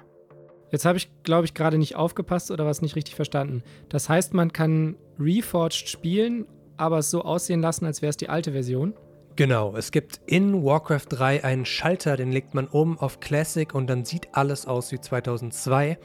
Jetzt 0.70 0.84
habe 0.84 0.98
ich, 0.98 1.10
glaube 1.22 1.44
ich, 1.44 1.54
gerade 1.54 1.78
nicht 1.78 1.96
aufgepasst 1.96 2.50
oder 2.50 2.66
was 2.66 2.82
nicht 2.82 2.96
richtig 2.96 3.14
verstanden. 3.14 3.62
Das 3.88 4.08
heißt, 4.08 4.34
man 4.34 4.52
kann 4.52 4.96
Reforged 5.18 5.88
spielen, 5.88 6.46
aber 6.76 6.98
es 6.98 7.10
so 7.10 7.22
aussehen 7.22 7.60
lassen, 7.60 7.84
als 7.84 8.02
wäre 8.02 8.10
es 8.10 8.16
die 8.16 8.28
alte 8.28 8.52
Version. 8.52 8.94
Genau, 9.36 9.74
es 9.76 9.92
gibt 9.92 10.20
in 10.26 10.62
Warcraft 10.62 11.06
3 11.08 11.44
einen 11.44 11.64
Schalter, 11.64 12.16
den 12.16 12.32
legt 12.32 12.54
man 12.54 12.68
oben 12.68 12.98
auf 12.98 13.20
Classic 13.20 13.74
und 13.74 13.86
dann 13.86 14.04
sieht 14.04 14.28
alles 14.32 14.66
aus 14.66 14.92
wie 14.92 15.00
2002. 15.00 15.98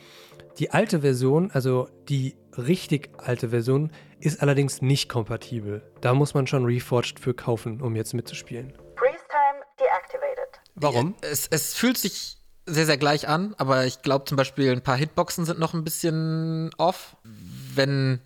Die 0.60 0.72
alte 0.72 1.02
Version, 1.02 1.52
also 1.52 1.90
die 2.08 2.36
richtig 2.58 3.10
alte 3.18 3.50
Version, 3.50 3.92
ist 4.20 4.42
allerdings 4.42 4.82
nicht 4.82 5.10
kompatibel. 5.10 5.82
Da 6.02 6.14
muss 6.14 6.34
man 6.34 6.48
schon 6.48 6.66
Reforged 6.66 7.20
für 7.20 7.34
kaufen, 7.34 7.82
um 7.82 7.96
jetzt 7.96 8.14
mitzuspielen. 8.14 8.74
Freeze 8.98 9.24
time 9.30 9.64
deactivated. 9.80 10.60
Warum? 10.76 11.16
es, 11.22 11.48
es 11.48 11.74
fühlt 11.74 11.98
sich 11.98 12.38
sehr, 12.66 12.86
sehr 12.86 12.98
gleich 12.98 13.28
an, 13.28 13.56
aber 13.58 13.86
ich 13.86 14.02
glaube 14.02 14.26
zum 14.26 14.36
Beispiel 14.36 14.72
ein 14.72 14.82
paar 14.82 14.98
Hitboxen 14.98 15.46
sind 15.46 15.60
noch 15.60 15.74
ein 15.74 15.84
bisschen 15.84 16.72
off. 16.78 17.16
Wenn 17.24 18.20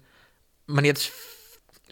man 0.65 0.85
jetzt 0.85 1.11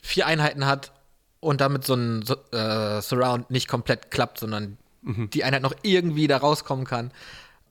vier 0.01 0.25
Einheiten 0.25 0.65
hat 0.65 0.91
und 1.39 1.61
damit 1.61 1.83
so 1.83 1.93
ein 1.93 2.23
so, 2.23 2.35
äh, 2.51 3.01
Surround 3.01 3.51
nicht 3.51 3.67
komplett 3.67 4.11
klappt, 4.11 4.39
sondern 4.39 4.77
die 5.01 5.43
Einheit 5.43 5.61
noch 5.61 5.75
irgendwie 5.81 6.27
da 6.27 6.37
rauskommen 6.37 6.85
kann, 6.85 7.11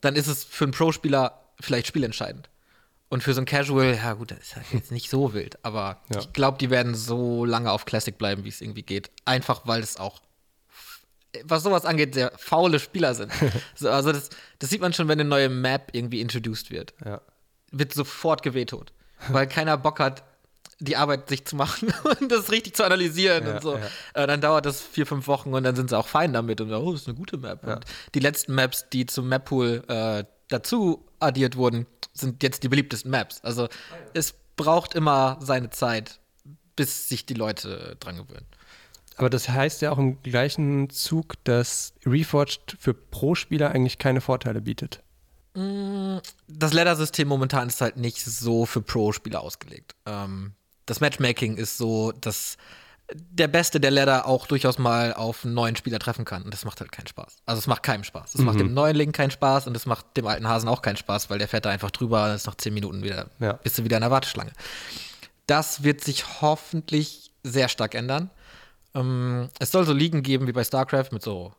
dann 0.00 0.16
ist 0.16 0.28
es 0.28 0.44
für 0.44 0.64
einen 0.64 0.72
Pro-Spieler 0.72 1.40
vielleicht 1.60 1.87
spielentscheidend. 1.87 2.48
Und 3.10 3.22
für 3.22 3.32
so 3.32 3.40
ein 3.40 3.46
Casual, 3.46 3.94
ja 3.96 4.12
gut, 4.14 4.30
das 4.32 4.38
ist 4.40 4.56
halt 4.56 4.66
jetzt 4.72 4.92
nicht 4.92 5.08
so 5.08 5.32
wild, 5.32 5.58
aber 5.64 6.02
Ja. 6.12 6.20
ich 6.20 6.32
glaube, 6.34 6.58
die 6.58 6.68
werden 6.70 6.94
so 6.94 7.44
lange 7.46 7.72
auf 7.72 7.86
Classic 7.86 8.16
bleiben, 8.16 8.44
wie 8.44 8.50
es 8.50 8.60
irgendwie 8.60 8.82
geht. 8.82 9.10
Einfach 9.24 9.62
weil 9.64 9.82
es 9.82 9.96
auch 9.96 10.20
was 11.44 11.62
sowas 11.62 11.84
angeht, 11.84 12.14
sehr 12.14 12.32
faule 12.36 12.78
Spieler 12.78 13.14
sind. 13.14 13.30
so, 13.74 13.90
also 13.90 14.12
das, 14.12 14.30
das 14.58 14.70
sieht 14.70 14.80
man 14.80 14.92
schon, 14.92 15.08
wenn 15.08 15.20
eine 15.20 15.28
neue 15.28 15.48
Map 15.48 15.90
irgendwie 15.92 16.20
introduced 16.20 16.70
wird. 16.70 16.94
Ja. 17.04 17.20
Wird 17.70 17.92
sofort 17.92 18.42
gewehtut. 18.42 18.92
Weil 19.28 19.46
keiner 19.48 19.76
Bock 19.76 20.00
hat, 20.00 20.24
die 20.80 20.96
Arbeit 20.96 21.28
sich 21.28 21.44
zu 21.44 21.54
machen 21.56 21.92
und 22.20 22.30
das 22.32 22.50
richtig 22.50 22.76
zu 22.76 22.84
analysieren 22.84 23.46
Ja, 23.46 23.54
und 23.56 23.62
so. 23.62 23.76
ja. 23.76 23.86
Äh, 24.14 24.26
dann 24.26 24.40
dauert 24.40 24.64
das 24.64 24.80
vier, 24.80 25.06
fünf 25.06 25.26
Wochen 25.28 25.52
und 25.52 25.64
dann 25.64 25.76
sind 25.76 25.90
sie 25.90 25.98
auch 25.98 26.06
fein 26.08 26.32
damit 26.32 26.60
und 26.60 26.72
oh, 26.72 26.92
das 26.92 27.02
ist 27.02 27.08
eine 27.08 27.16
gute 27.16 27.36
Map. 27.36 27.62
Und 27.66 27.84
die 28.14 28.20
letzten 28.20 28.54
Maps, 28.54 28.86
die 28.90 29.04
zum 29.06 29.28
Map-Pool 29.28 29.82
äh, 29.88 30.24
dazu 30.49 31.05
addiert 31.21 31.57
wurden, 31.57 31.87
sind 32.12 32.43
jetzt 32.43 32.62
die 32.62 32.69
beliebtesten 32.69 33.11
Maps. 33.11 33.40
Also 33.43 33.69
es 34.14 34.35
braucht 34.57 34.95
immer 34.95 35.38
seine 35.40 35.71
Zeit, 35.71 36.21
bis 36.76 37.09
sich 37.09 37.26
die 37.26 37.35
Leute 37.35 37.97
dran 38.00 38.17
gewöhnen. 38.17 38.47
Aber 39.17 39.31
das 39.31 39.49
heißt 39.49 39.83
ja 39.83 39.90
auch 39.90 39.99
im 39.99 40.23
gleichen 40.23 40.90
Zug, 40.90 41.35
dass 41.45 41.93
Reforged 42.07 42.76
für 42.78 42.95
Pro-Spieler 42.95 43.73
eigentlich 43.73 43.99
keine 43.99 44.21
Vorteile 44.21 44.61
bietet. 44.61 45.02
das 45.55 46.73
Ladder-System 46.73 47.26
momentan 47.26 47.67
ist 47.67 47.81
halt 47.81 47.97
nicht 47.97 48.25
so 48.25 48.64
für 48.64 48.81
Pro-Spieler 48.81 49.40
ausgelegt. 49.40 49.97
Ähm, 50.07 50.52
das 50.87 51.00
Matchmaking 51.00 51.57
ist 51.57 51.78
so, 51.78 52.12
dass 52.12 52.59
der 53.14 53.48
Beste 53.48 53.80
der 53.80 53.90
Ladder 53.90 54.26
auch 54.26 54.46
durchaus 54.46 54.78
mal 54.78 55.14
auf 55.14 55.44
einen 55.44 55.54
neuen 55.54 55.76
Spieler 55.76 55.98
treffen 55.98 56.24
kann. 56.26 56.42
Und 56.42 56.52
das 56.52 56.64
macht 56.64 56.80
halt 56.80 56.92
keinen 56.92 57.06
Spaß. 57.06 57.36
Also 57.46 57.58
es 57.60 57.66
macht 57.66 57.82
keinem 57.82 58.04
Spaß. 58.04 58.34
Es 58.34 58.40
macht 58.42 58.60
dem 58.60 58.74
Neuling 58.74 59.12
keinen 59.12 59.30
Spaß 59.30 59.66
und 59.66 59.74
es 59.76 59.86
macht 59.86 60.16
dem 60.16 60.26
alten 60.26 60.46
Hasen 60.46 60.68
auch 60.68 60.82
keinen 60.82 60.96
Spaß, 60.96 61.30
weil 61.30 61.38
der 61.38 61.48
fährt 61.48 61.64
da 61.64 61.70
einfach 61.70 61.90
drüber 61.90 62.24
und 62.26 62.30
ist 62.32 62.46
nach 62.46 62.56
zehn 62.56 62.74
Minuten 62.74 63.02
wieder, 63.02 63.30
Ja. 63.40 63.54
bist 63.54 63.78
du 63.78 63.84
wieder 63.84 63.96
in 63.96 64.02
der 64.02 64.10
Warteschlange. 64.10 64.52
Das 65.46 65.82
wird 65.82 66.02
sich 66.04 66.42
hoffentlich 66.42 67.32
sehr 67.42 67.68
stark 67.68 67.94
ändern. 67.94 68.28
Ähm, 68.94 69.48
es 69.58 69.70
soll 69.70 69.86
so 69.86 69.94
Ligen 69.94 70.22
geben 70.22 70.46
wie 70.46 70.52
bei 70.52 70.62
StarCraft 70.64 71.08
mit 71.12 71.22
so 71.22 71.54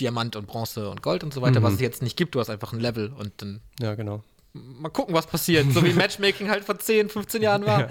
Diamant 0.00 0.36
und 0.36 0.46
Bronze 0.46 0.90
und 0.90 1.02
Gold 1.02 1.24
und 1.24 1.32
so 1.32 1.40
weiter, 1.40 1.62
was 1.62 1.74
es 1.74 1.80
jetzt 1.80 2.02
nicht 2.02 2.16
gibt. 2.18 2.34
Du 2.34 2.40
hast 2.40 2.50
einfach 2.50 2.72
ein 2.74 2.80
Level 2.80 3.10
und 3.12 3.32
dann 3.40 3.60
Ja, 3.80 3.94
genau. 3.94 4.22
mal 4.52 4.90
gucken, 4.90 5.14
was 5.14 5.26
passiert. 5.26 5.72
So 5.72 5.82
wie 5.82 5.92
Matchmaking 5.94 6.50
halt 6.50 6.64
vor 6.64 6.78
10, 6.78 7.08
15 7.08 7.40
Jahren 7.42 7.64
war. 7.64 7.80
Ja. 7.80 7.88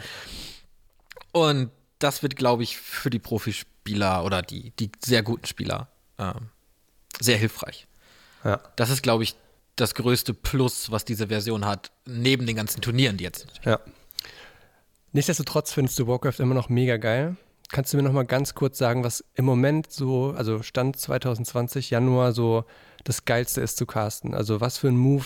Und 1.32 1.72
das 2.04 2.24
wird, 2.24 2.36
glaube 2.36 2.64
ich, 2.64 2.78
für 2.78 3.10
die 3.10 3.20
Profispieler 3.20 4.26
oder 4.26 4.42
die, 4.42 4.72
die 4.80 4.92
sehr 5.04 5.24
guten 5.24 5.46
Spieler 5.46 5.90
ähm, 6.18 6.50
sehr 7.20 7.38
hilfreich. 7.38 7.88
Ja. 8.44 8.60
Das 8.76 8.90
ist, 8.90 9.04
glaube 9.04 9.24
ich, 9.24 9.36
das 9.76 9.96
größte 9.96 10.34
Plus, 10.34 10.92
was 10.92 11.06
diese 11.06 11.28
Version 11.28 11.66
hat, 11.66 11.92
neben 12.06 12.46
den 12.46 12.56
ganzen 12.56 12.82
Turnieren, 12.82 13.18
die 13.18 13.24
jetzt. 13.24 13.48
Ja. 13.64 13.80
Nichtsdestotrotz 15.12 15.74
findest 15.74 16.00
du 16.00 16.08
Warcraft 16.08 16.40
immer 16.40 16.56
noch 16.56 16.70
mega 16.70 16.98
geil. 16.98 17.36
Kannst 17.70 17.94
du 17.94 17.98
mir 17.98 18.04
noch 18.04 18.12
mal 18.12 18.26
ganz 18.26 18.54
kurz 18.54 18.78
sagen, 18.78 19.04
was 19.04 19.24
im 19.36 19.46
Moment 19.46 19.92
so, 19.92 20.34
also 20.38 20.62
Stand 20.62 20.98
2020, 20.98 21.90
Januar, 21.90 22.34
so 22.34 22.66
das 23.04 23.26
Geilste 23.26 23.62
ist 23.62 23.78
zu 23.78 23.86
casten? 23.86 24.34
Also 24.34 24.60
was 24.60 24.78
für 24.78 24.90
ein 24.90 24.98
Move 24.98 25.26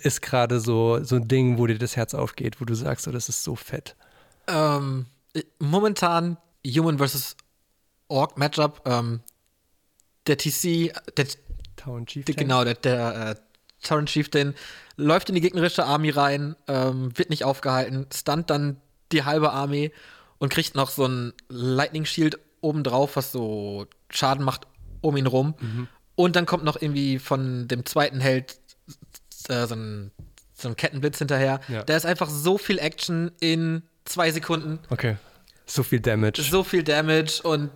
ist 0.00 0.20
gerade 0.20 0.60
so, 0.60 1.02
so 1.02 1.16
ein 1.16 1.28
Ding, 1.28 1.58
wo 1.58 1.66
dir 1.66 1.78
das 1.78 1.96
Herz 1.96 2.14
aufgeht, 2.14 2.60
wo 2.60 2.64
du 2.64 2.74
sagst, 2.74 3.06
oh, 3.06 3.12
das 3.12 3.28
ist 3.28 3.44
so 3.44 3.54
fett? 3.54 3.96
Ähm, 4.48 5.06
momentan 5.58 6.36
Human 6.66 6.98
vs. 6.98 7.36
Orc 8.08 8.38
Matchup. 8.38 8.82
Ähm, 8.86 9.20
der 10.26 10.38
TC, 10.38 10.92
der, 11.16 11.26
Town 11.76 12.06
Chief. 12.06 12.24
der 12.24 12.34
genau, 12.34 12.64
der, 12.64 12.74
der 12.74 13.30
äh, 13.30 13.34
Torrent 13.82 14.08
Chieftain 14.08 14.54
läuft 14.96 15.28
in 15.28 15.34
die 15.34 15.40
gegnerische 15.40 15.84
Army 15.84 16.10
rein, 16.10 16.56
ähm, 16.68 17.16
wird 17.16 17.30
nicht 17.30 17.44
aufgehalten, 17.44 18.06
stunt 18.12 18.50
dann 18.50 18.80
die 19.12 19.24
halbe 19.24 19.52
Armee 19.52 19.92
und 20.38 20.48
kriegt 20.48 20.74
noch 20.74 20.90
so 20.90 21.06
ein 21.06 21.32
Lightning 21.48 22.04
Shield 22.04 22.38
obendrauf, 22.60 23.16
was 23.16 23.32
so 23.32 23.86
Schaden 24.08 24.44
macht 24.44 24.66
um 25.00 25.16
ihn 25.16 25.26
rum. 25.26 25.54
Und 26.14 26.36
dann 26.36 26.46
kommt 26.46 26.64
noch 26.64 26.80
irgendwie 26.80 27.18
von 27.18 27.68
dem 27.68 27.84
zweiten 27.84 28.20
Held 28.20 28.58
äh, 29.48 29.66
so, 29.66 29.74
ein, 29.74 30.10
so 30.54 30.68
ein 30.68 30.76
Kettenblitz 30.76 31.18
hinterher. 31.18 31.60
Ja. 31.68 31.82
Da 31.82 31.96
ist 31.96 32.06
einfach 32.06 32.30
so 32.30 32.56
viel 32.56 32.78
Action 32.78 33.32
in 33.40 33.82
zwei 34.04 34.30
Sekunden, 34.30 34.78
Okay. 34.90 35.16
So 35.66 35.82
viel 35.82 36.00
Damage. 36.00 36.42
so 36.42 36.62
viel 36.62 36.82
Damage 36.82 37.40
und 37.42 37.70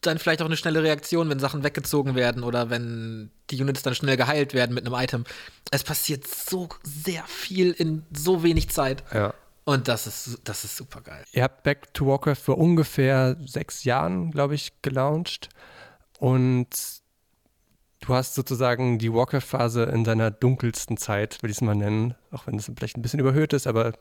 dann 0.00 0.18
vielleicht 0.18 0.42
auch 0.42 0.46
eine 0.46 0.56
schnelle 0.56 0.82
Reaktion, 0.82 1.28
wenn 1.28 1.38
Sachen 1.38 1.62
weggezogen 1.64 2.14
werden 2.14 2.42
oder 2.44 2.70
wenn 2.70 3.30
die 3.50 3.60
Units 3.60 3.82
dann 3.82 3.94
schnell 3.94 4.16
geheilt 4.16 4.54
werden 4.54 4.74
mit 4.74 4.86
einem 4.86 4.94
Item. 4.94 5.24
Es 5.70 5.84
passiert 5.84 6.26
so 6.26 6.68
sehr 6.82 7.24
viel 7.26 7.70
in 7.72 8.04
so 8.16 8.42
wenig 8.42 8.68
Zeit. 8.70 9.04
Ja. 9.12 9.34
Und 9.64 9.86
das 9.88 10.06
ist, 10.08 10.40
das 10.44 10.64
ist 10.64 10.76
super 10.76 11.00
geil. 11.00 11.24
Ihr 11.32 11.44
habt 11.44 11.62
Back 11.62 11.94
to 11.94 12.06
Warcraft 12.06 12.36
vor 12.36 12.58
ungefähr 12.58 13.36
sechs 13.46 13.84
Jahren, 13.84 14.32
glaube 14.32 14.56
ich, 14.56 14.82
gelauncht. 14.82 15.48
Und 16.18 16.68
du 18.00 18.14
hast 18.14 18.34
sozusagen 18.34 18.98
die 18.98 19.12
Warcraft-Phase 19.12 19.84
in 19.84 20.04
seiner 20.04 20.32
dunkelsten 20.32 20.96
Zeit, 20.96 21.40
will 21.42 21.50
ich 21.50 21.58
es 21.58 21.60
mal 21.60 21.76
nennen, 21.76 22.16
auch 22.32 22.46
wenn 22.48 22.56
es 22.56 22.70
vielleicht 22.76 22.96
ein 22.96 23.02
bisschen 23.02 23.20
überhöht 23.20 23.52
ist, 23.52 23.68
aber 23.68 23.92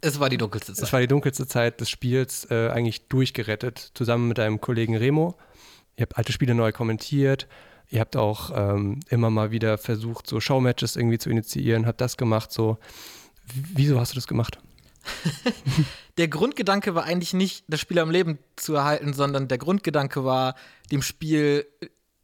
Es 0.00 0.20
war 0.20 0.28
die 0.28 0.36
dunkelste 0.36 0.72
es 0.72 0.78
Zeit. 0.78 0.92
war 0.92 1.00
die 1.00 1.06
dunkelste 1.06 1.46
Zeit 1.46 1.80
des 1.80 1.90
Spiels 1.90 2.46
äh, 2.50 2.68
eigentlich 2.70 3.08
durchgerettet, 3.08 3.90
zusammen 3.94 4.28
mit 4.28 4.38
deinem 4.38 4.60
Kollegen 4.60 4.96
Remo. 4.96 5.36
Ihr 5.96 6.02
habt 6.02 6.16
alte 6.18 6.32
Spiele 6.32 6.54
neu 6.54 6.72
kommentiert. 6.72 7.46
Ihr 7.88 8.00
habt 8.00 8.16
auch 8.16 8.50
ähm, 8.54 9.00
immer 9.08 9.30
mal 9.30 9.50
wieder 9.52 9.78
versucht, 9.78 10.26
so 10.26 10.40
Showmatches 10.40 10.96
irgendwie 10.96 11.18
zu 11.18 11.30
initiieren, 11.30 11.86
habt 11.86 12.00
das 12.00 12.16
gemacht. 12.16 12.52
So, 12.52 12.78
W- 13.54 13.62
wieso 13.74 14.00
hast 14.00 14.12
du 14.12 14.16
das 14.16 14.26
gemacht? 14.26 14.58
Der 16.18 16.28
Grundgedanke 16.28 16.94
war 16.94 17.04
eigentlich 17.04 17.34
nicht, 17.34 17.64
das 17.68 17.80
Spiel 17.80 17.98
am 17.98 18.10
Leben 18.10 18.38
zu 18.56 18.74
erhalten, 18.74 19.12
sondern 19.12 19.48
der 19.48 19.58
Grundgedanke 19.58 20.24
war, 20.24 20.54
dem 20.90 21.02
Spiel 21.02 21.66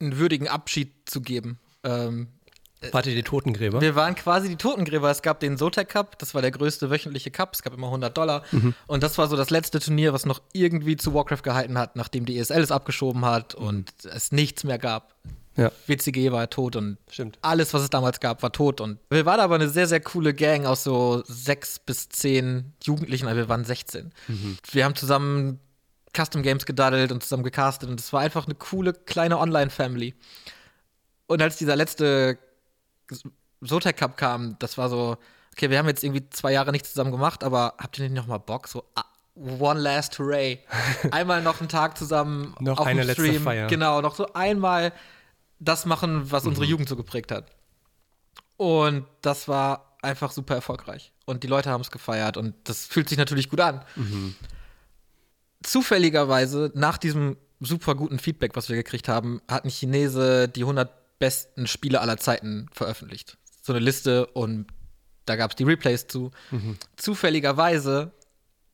einen 0.01 0.17
würdigen 0.19 0.49
Abschied 0.49 0.93
zu 1.05 1.21
geben. 1.21 1.59
Ähm, 1.85 2.29
Wart 2.91 3.07
ihr 3.07 3.15
die 3.15 3.23
Totengräber? 3.23 3.81
Wir 3.81 3.95
waren 3.95 4.15
quasi 4.15 4.49
die 4.49 4.57
Totengräber. 4.57 5.11
Es 5.11 5.23
gab 5.23 5.41
den 5.41 5.57
Zotac 5.57 5.89
Cup, 5.89 6.19
das 6.19 6.35
war 6.35 6.43
der 6.43 6.51
größte 6.51 6.91
wöchentliche 6.91 7.31
Cup. 7.31 7.55
Es 7.55 7.63
gab 7.63 7.73
immer 7.75 7.87
100 7.87 8.17
Dollar. 8.17 8.43
Und 8.87 9.03
das 9.03 9.19
war 9.19 9.29
so 9.29 9.37
das 9.37 9.51
letzte 9.51 9.79
Turnier, 9.81 10.13
was 10.13 10.27
noch 10.27 10.41
irgendwie 10.53 10.97
zu 10.97 11.15
Warcraft 11.15 11.43
gehalten 11.43 11.79
hat, 11.79 11.97
nachdem 11.97 12.25
die 12.25 12.39
ESL 12.39 12.61
es 12.61 12.73
abgeschoben 12.73 13.25
hat 13.25 13.55
und 13.55 13.91
es 14.05 14.33
nichts 14.33 14.65
mehr 14.65 14.79
gab. 14.79 15.15
Ja. 15.57 15.71
WCG 15.87 16.33
war 16.33 16.49
tot 16.49 16.77
und 16.77 16.97
Stimmt. 17.11 17.39
alles, 17.43 17.75
was 17.75 17.83
es 17.83 17.91
damals 17.91 18.21
gab, 18.21 18.43
war 18.43 18.53
tot. 18.53 18.81
Und 18.81 18.99
wir 19.11 19.27
waren 19.27 19.39
aber 19.39 19.57
eine 19.57 19.69
sehr, 19.69 19.87
sehr 19.87 20.01
coole 20.01 20.33
Gang 20.33 20.65
aus 20.65 20.83
so 20.83 21.23
sechs 21.27 21.79
bis 21.79 22.09
zehn 22.09 22.73
Jugendlichen, 22.83 23.27
aber 23.27 23.37
wir 23.37 23.49
waren 23.51 23.65
16. 23.65 24.13
Wir 24.71 24.85
haben 24.87 24.95
zusammen 24.95 25.61
Custom 26.17 26.43
Games 26.43 26.65
gedaddelt 26.65 27.13
und 27.13 27.23
zusammen 27.23 27.43
gecastet 27.43 27.91
und 27.91 28.01
es 28.01 28.13
war 28.15 28.21
einfach 28.21 28.47
eine 28.47 28.55
coole 28.55 28.95
kleine 28.95 29.39
Online-Family. 29.39 30.15
Und 31.27 31.43
als 31.43 31.57
dieser 31.57 31.77
letzte 31.77 32.39
Zotac 33.65 33.97
Cup 33.97 34.17
kam, 34.17 34.57
das 34.59 34.79
war 34.79 34.89
so, 34.89 35.17
okay, 35.53 35.71
wir 35.71 35.79
haben 35.79 35.87
jetzt 35.89 36.03
irgendwie 36.03 36.29
zwei 36.31 36.53
Jahre 36.53 36.73
nichts 36.73 36.91
zusammen 36.91 37.13
gemacht, 37.13 37.45
aber 37.45 37.75
habt 37.79 37.99
ihr 37.99 38.05
nicht 38.05 38.15
noch 38.15 38.27
mal 38.27 38.39
Bock? 38.39 38.69
So, 38.69 38.85
ah, 38.95 39.05
one 39.35 39.81
last 39.81 40.19
hooray. 40.19 40.61
Einmal 41.11 41.43
noch 41.43 41.61
einen 41.61 41.69
Tag 41.69 41.97
zusammen 41.97 42.55
Noch 42.61 42.79
auf 42.79 42.87
eine 42.87 43.03
dem 43.03 43.09
letzte 43.09 43.25
Stream. 43.25 43.43
Feier. 43.43 43.69
Genau, 43.69 44.01
noch 44.01 44.15
so 44.15 44.33
einmal 44.33 44.93
das 45.59 45.87
machen, 45.87 46.31
was 46.31 46.45
unsere 46.45 46.67
Jugend 46.67 46.89
so 46.89 46.97
geprägt 46.97 47.31
hat. 47.31 47.47
Und 48.57 49.07
das 49.23 49.49
war 49.49 49.97
einfach 50.03 50.33
super 50.33 50.55
erfolgreich. 50.55 51.13
Und 51.25 51.45
die 51.45 51.47
Leute 51.47 51.71
haben 51.71 51.81
es 51.81 51.91
gefeiert 51.91 52.37
und 52.37 52.55
das 52.65 52.87
fühlt 52.87 53.09
sich 53.09 53.19
natürlich 53.19 53.49
gut 53.49 53.61
an. 53.61 53.85
Zufälligerweise, 55.63 56.73
nach 56.75 56.99
diesem 56.99 57.37
super 57.61 57.95
guten 57.95 58.19
Feedback, 58.19 58.57
was 58.57 58.69
wir 58.69 58.77
gekriegt 58.77 59.09
haben, 59.09 59.41
hat 59.49 59.65
ein 59.65 59.71
Chinese 59.71 60.49
die 60.49 60.63
100 60.63 60.91
besten 61.23 61.69
Spiele 61.69 62.01
aller 62.01 62.17
Zeiten 62.17 62.67
veröffentlicht. 62.73 63.39
So 63.63 63.73
eine 63.73 63.79
Liste 63.79 64.27
und 64.27 64.67
da 65.25 65.37
gab 65.37 65.53
es 65.53 65.57
die 65.57 65.63
Replays 65.63 66.09
zu. 66.09 66.33
Zufälligerweise 66.97 68.11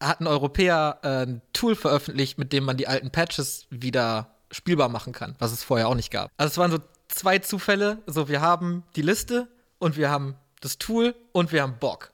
hat 0.00 0.20
ein 0.20 0.26
Europäer 0.26 0.98
äh, 1.02 1.26
ein 1.26 1.42
Tool 1.52 1.74
veröffentlicht, 1.74 2.38
mit 2.38 2.54
dem 2.54 2.64
man 2.64 2.78
die 2.78 2.88
alten 2.88 3.10
Patches 3.10 3.66
wieder 3.68 4.34
spielbar 4.50 4.88
machen 4.88 5.12
kann, 5.12 5.36
was 5.38 5.52
es 5.52 5.62
vorher 5.62 5.88
auch 5.88 5.94
nicht 5.94 6.10
gab. 6.10 6.30
Also 6.38 6.52
es 6.52 6.56
waren 6.56 6.70
so 6.70 6.78
zwei 7.08 7.38
Zufälle. 7.38 8.02
So, 8.06 8.28
wir 8.28 8.40
haben 8.40 8.82
die 8.96 9.02
Liste 9.02 9.46
und 9.78 9.98
wir 9.98 10.10
haben 10.10 10.36
das 10.62 10.78
Tool 10.78 11.14
und 11.32 11.52
wir 11.52 11.60
haben 11.60 11.76
Bock. 11.78 12.12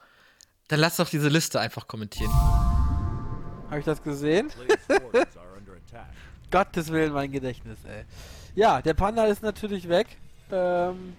Dann 0.66 0.80
lass 0.80 0.96
doch 0.96 1.08
diese 1.08 1.28
Liste 1.28 1.60
einfach 1.60 1.86
kommentieren. 1.86 2.32
Habe 3.70 3.78
ich 3.78 3.84
das 3.84 4.02
gesehen? 4.02 4.50
Gottes 6.50 6.90
Willen, 6.90 7.12
mein 7.12 7.30
Gedächtnis, 7.30 7.78
ey. 7.84 8.04
Ja, 8.56 8.82
der 8.82 8.94
Panda 8.94 9.26
ist 9.26 9.42
natürlich 9.42 9.88
weg. 9.88 10.16
Ähm, 10.54 11.16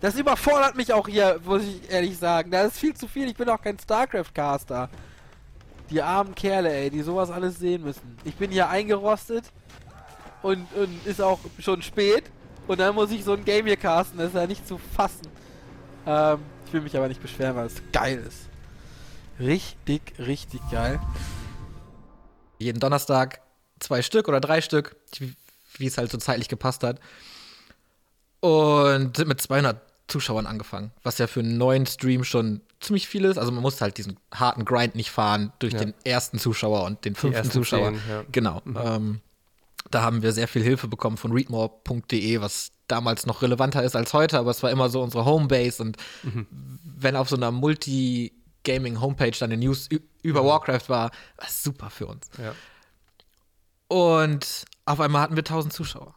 das 0.00 0.16
überfordert 0.16 0.76
mich 0.76 0.92
auch 0.92 1.08
hier, 1.08 1.40
muss 1.44 1.62
ich 1.62 1.90
ehrlich 1.90 2.18
sagen. 2.18 2.50
Das 2.50 2.72
ist 2.72 2.78
viel 2.78 2.94
zu 2.94 3.08
viel. 3.08 3.28
Ich 3.28 3.36
bin 3.36 3.48
auch 3.48 3.62
kein 3.62 3.78
StarCraft-Caster. 3.78 4.90
Die 5.88 6.02
armen 6.02 6.34
Kerle, 6.34 6.72
ey, 6.72 6.90
die 6.90 7.02
sowas 7.02 7.30
alles 7.30 7.58
sehen 7.58 7.82
müssen. 7.82 8.18
Ich 8.24 8.34
bin 8.34 8.50
hier 8.50 8.68
eingerostet 8.68 9.44
und, 10.42 10.66
und 10.74 11.06
ist 11.06 11.22
auch 11.22 11.38
schon 11.58 11.80
spät. 11.80 12.24
Und 12.66 12.80
dann 12.80 12.94
muss 12.94 13.10
ich 13.10 13.24
so 13.24 13.32
ein 13.32 13.44
Game 13.44 13.66
hier 13.66 13.76
casten. 13.76 14.18
Das 14.18 14.28
ist 14.28 14.34
ja 14.34 14.46
nicht 14.46 14.66
zu 14.66 14.78
fassen. 14.78 15.28
Ähm, 16.06 16.38
ich 16.66 16.72
will 16.72 16.80
mich 16.82 16.96
aber 16.96 17.08
nicht 17.08 17.22
beschweren, 17.22 17.56
weil 17.56 17.66
es 17.66 17.82
geil 17.92 18.22
ist. 18.26 18.48
Richtig, 19.40 20.14
richtig 20.18 20.60
geil. 20.70 21.00
jeden 22.58 22.78
Donnerstag 22.78 23.40
zwei 23.80 24.02
Stück 24.02 24.28
oder 24.28 24.40
drei 24.40 24.60
Stück, 24.60 24.96
wie, 25.18 25.34
wie 25.78 25.86
es 25.86 25.98
halt 25.98 26.10
so 26.10 26.18
zeitlich 26.18 26.48
gepasst 26.48 26.82
hat. 26.82 27.00
Und 28.40 29.16
sind 29.16 29.28
mit 29.28 29.40
200 29.40 29.80
Zuschauern 30.06 30.46
angefangen, 30.46 30.90
was 31.02 31.16
ja 31.18 31.26
für 31.26 31.40
einen 31.40 31.56
neuen 31.56 31.86
Stream 31.86 32.24
schon 32.24 32.60
ziemlich 32.80 33.08
viel 33.08 33.24
ist. 33.24 33.38
Also 33.38 33.50
man 33.52 33.62
muss 33.62 33.80
halt 33.80 33.96
diesen 33.96 34.18
harten 34.34 34.66
Grind 34.66 34.94
nicht 34.96 35.10
fahren 35.10 35.52
durch 35.60 35.72
Ja. 35.72 35.78
den 35.80 35.94
ersten 36.04 36.38
Zuschauer 36.38 36.84
und 36.84 37.04
den 37.06 37.14
fünften 37.14 37.50
Zuschauer. 37.50 37.92
zehn, 37.94 38.00
ja. 38.10 38.24
Genau. 38.30 38.60
Ähm, 38.66 39.20
da 39.90 40.02
haben 40.02 40.22
wir 40.22 40.32
sehr 40.32 40.46
viel 40.48 40.62
Hilfe 40.62 40.88
bekommen 40.88 41.16
von 41.16 41.32
readmore.de, 41.32 42.40
was 42.42 42.72
damals 42.86 43.24
noch 43.24 43.40
relevanter 43.40 43.82
ist 43.82 43.96
als 43.96 44.12
heute, 44.12 44.38
aber 44.38 44.50
es 44.50 44.62
war 44.62 44.70
immer 44.70 44.90
so 44.90 45.00
unsere 45.02 45.24
Homebase 45.24 45.82
und 45.82 45.96
wenn 46.82 47.16
auf 47.16 47.30
so 47.30 47.36
einer 47.36 47.50
Multi-Gaming-Homepage 47.50 49.32
dann 49.38 49.50
die 49.50 49.56
News 49.56 49.88
über 50.22 50.44
Warcraft 50.44 50.88
war, 50.88 51.10
war 51.36 51.48
es 51.48 51.62
super 51.62 51.88
für 51.88 52.06
uns. 52.08 52.28
Ja. 52.36 52.54
Und 53.88 54.64
auf 54.84 55.00
einmal 55.00 55.22
hatten 55.22 55.36
wir 55.36 55.42
1000 55.42 55.72
Zuschauer. 55.72 56.14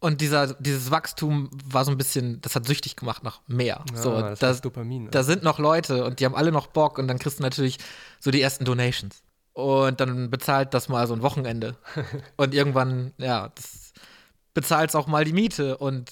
Und 0.00 0.20
dieser, 0.20 0.52
dieses 0.54 0.90
Wachstum 0.90 1.48
war 1.64 1.84
so 1.84 1.90
ein 1.90 1.96
bisschen, 1.96 2.40
das 2.42 2.54
hat 2.54 2.66
süchtig 2.66 2.94
gemacht 2.94 3.22
nach 3.22 3.40
mehr. 3.46 3.82
Ja, 3.90 4.02
so, 4.02 4.20
das 4.20 4.38
da, 4.38 4.50
ist 4.50 4.64
Dopamin. 4.64 5.04
ne? 5.04 5.10
da 5.10 5.22
sind 5.22 5.42
noch 5.42 5.58
Leute 5.58 6.04
und 6.04 6.20
die 6.20 6.26
haben 6.26 6.34
alle 6.34 6.52
noch 6.52 6.66
Bock 6.66 6.98
und 6.98 7.08
dann 7.08 7.18
kriegst 7.18 7.38
du 7.38 7.42
natürlich 7.42 7.78
so 8.20 8.30
die 8.30 8.42
ersten 8.42 8.66
Donations. 8.66 9.22
Und 9.54 10.00
dann 10.00 10.30
bezahlt 10.30 10.74
das 10.74 10.88
mal 10.88 11.06
so 11.06 11.14
ein 11.14 11.22
Wochenende. 11.22 11.76
und 12.36 12.52
irgendwann, 12.52 13.14
ja, 13.16 13.48
das 13.54 13.94
bezahlt 14.52 14.94
auch 14.94 15.06
mal 15.06 15.24
die 15.24 15.32
Miete. 15.32 15.78
Und 15.78 16.10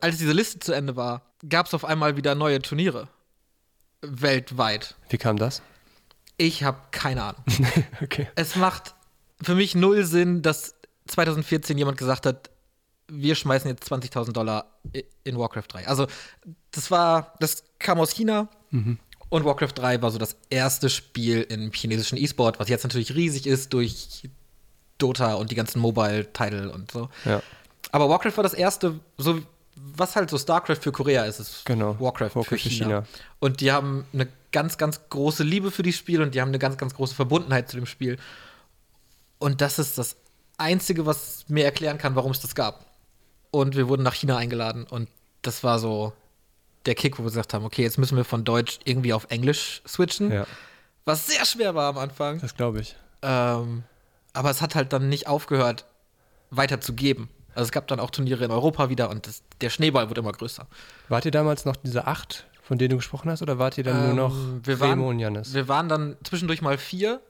als 0.00 0.18
diese 0.18 0.32
Liste 0.32 0.58
zu 0.58 0.72
Ende 0.72 0.96
war, 0.96 1.22
gab 1.48 1.66
es 1.66 1.74
auf 1.74 1.84
einmal 1.84 2.16
wieder 2.16 2.34
neue 2.34 2.60
Turniere. 2.60 3.08
Weltweit. 4.02 4.96
Wie 5.08 5.18
kam 5.18 5.38
das? 5.38 5.62
Ich 6.36 6.62
habe 6.62 6.78
keine 6.90 7.22
Ahnung. 7.22 7.42
okay. 8.02 8.28
es 8.34 8.56
macht 8.56 8.95
für 9.42 9.54
mich 9.54 9.74
null 9.74 10.04
Sinn, 10.04 10.42
dass 10.42 10.74
2014 11.08 11.76
jemand 11.78 11.98
gesagt 11.98 12.26
hat, 12.26 12.50
wir 13.08 13.34
schmeißen 13.34 13.70
jetzt 13.70 13.90
20.000 13.90 14.32
Dollar 14.32 14.66
in 15.22 15.38
Warcraft 15.38 15.68
3. 15.68 15.86
Also, 15.86 16.06
das 16.72 16.90
war, 16.90 17.34
das 17.38 17.64
kam 17.78 18.00
aus 18.00 18.10
China 18.10 18.48
und 19.28 19.44
Warcraft 19.44 19.72
3 19.74 20.02
war 20.02 20.10
so 20.10 20.18
das 20.18 20.36
erste 20.50 20.90
Spiel 20.90 21.42
im 21.42 21.72
chinesischen 21.72 22.18
E-Sport, 22.18 22.58
was 22.58 22.68
jetzt 22.68 22.82
natürlich 22.82 23.14
riesig 23.14 23.46
ist 23.46 23.72
durch 23.72 24.28
Dota 24.98 25.34
und 25.34 25.50
die 25.50 25.54
ganzen 25.54 25.80
Mobile-Title 25.80 26.72
und 26.72 26.90
so. 26.90 27.08
Ja. 27.24 27.42
Aber 27.92 28.08
Warcraft 28.08 28.36
war 28.36 28.42
das 28.42 28.54
erste, 28.54 28.98
so 29.18 29.40
was 29.76 30.16
halt 30.16 30.30
so 30.30 30.38
StarCraft 30.38 30.76
für 30.80 30.92
Korea 30.92 31.24
ist, 31.24 31.38
ist 31.38 31.64
Genau. 31.64 31.98
Warcraft, 32.00 32.34
Warcraft 32.34 32.44
für 32.44 32.58
für 32.58 32.68
China. 32.68 32.86
China. 32.86 33.06
Und 33.40 33.60
die 33.60 33.70
haben 33.72 34.06
eine 34.12 34.26
ganz, 34.50 34.78
ganz 34.78 35.08
große 35.10 35.44
Liebe 35.44 35.70
für 35.70 35.82
dieses 35.82 36.00
Spiel 36.00 36.22
und 36.22 36.34
die 36.34 36.40
haben 36.40 36.48
eine 36.48 36.58
ganz, 36.58 36.78
ganz 36.78 36.94
große 36.94 37.14
Verbundenheit 37.14 37.68
zu 37.68 37.76
dem 37.76 37.86
Spiel. 37.86 38.16
Und 39.38 39.60
das 39.60 39.78
ist 39.78 39.98
das 39.98 40.16
Einzige, 40.58 41.06
was 41.06 41.44
mir 41.48 41.64
erklären 41.64 41.98
kann, 41.98 42.14
warum 42.16 42.30
es 42.32 42.40
das 42.40 42.54
gab. 42.54 42.86
Und 43.50 43.76
wir 43.76 43.88
wurden 43.88 44.02
nach 44.02 44.14
China 44.14 44.36
eingeladen 44.36 44.84
und 44.88 45.08
das 45.42 45.62
war 45.64 45.78
so 45.78 46.12
der 46.86 46.94
Kick, 46.94 47.18
wo 47.18 47.22
wir 47.22 47.30
gesagt 47.30 47.52
haben, 47.54 47.64
okay, 47.64 47.82
jetzt 47.82 47.98
müssen 47.98 48.16
wir 48.16 48.24
von 48.24 48.44
Deutsch 48.44 48.78
irgendwie 48.84 49.12
auf 49.12 49.26
Englisch 49.30 49.82
switchen, 49.86 50.30
Ja, 50.32 50.46
was 51.04 51.26
sehr 51.26 51.44
schwer 51.44 51.74
war 51.74 51.88
am 51.90 51.98
Anfang. 51.98 52.40
das 52.40 52.54
glaube 52.54 52.80
ich. 52.80 52.96
Ähm, 53.22 53.82
aber 54.32 54.50
es 54.50 54.60
hat 54.62 54.74
halt 54.74 54.92
dann 54.92 55.08
nicht 55.08 55.26
aufgehört, 55.26 55.84
weiter 56.50 56.80
zu 56.80 56.92
geben. 56.94 57.28
Also 57.54 57.64
es 57.68 57.72
gab 57.72 57.86
dann 57.88 58.00
auch 58.00 58.10
Turniere 58.10 58.44
in 58.44 58.50
Europa 58.50 58.88
wieder 58.88 59.08
und 59.10 59.26
das, 59.26 59.42
der 59.60 59.70
Schneeball 59.70 60.08
wird 60.08 60.18
immer 60.18 60.32
größer. 60.32 60.66
Wart 61.08 61.24
ihr 61.24 61.30
damals 61.30 61.64
noch 61.64 61.76
diese 61.76 62.06
acht, 62.06 62.46
von 62.62 62.76
denen 62.78 62.90
du 62.90 62.96
gesprochen 62.96 63.30
hast, 63.30 63.40
oder 63.42 63.58
wart 63.58 63.78
ihr 63.78 63.84
dann 63.84 64.00
nur 64.00 64.10
Ähm, 64.10 64.16
noch 64.16 64.66
wir 64.66 64.78
waren- 64.80 65.00
und 65.00 65.18
Jannis? 65.18 65.54
Wir 65.54 65.66
waren 65.68 65.88
dann 65.88 66.16
zwischendurch 66.24 66.60
mal 66.62 66.76
vier. 66.78 67.20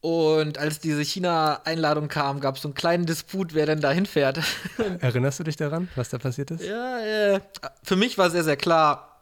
Und 0.00 0.58
als 0.58 0.78
diese 0.78 1.02
China-Einladung 1.02 2.08
kam, 2.08 2.40
gab 2.40 2.56
es 2.56 2.62
so 2.62 2.68
einen 2.68 2.74
kleinen 2.74 3.06
Disput, 3.06 3.54
wer 3.54 3.66
denn 3.66 3.80
da 3.80 3.90
hinfährt. 3.90 4.38
Erinnerst 5.00 5.40
du 5.40 5.44
dich 5.44 5.56
daran, 5.56 5.88
was 5.96 6.08
da 6.08 6.18
passiert 6.18 6.52
ist? 6.52 6.64
ja, 6.64 7.00
äh, 7.00 7.40
für 7.82 7.96
mich 7.96 8.16
war 8.16 8.30
sehr, 8.30 8.44
sehr 8.44 8.56
klar, 8.56 9.18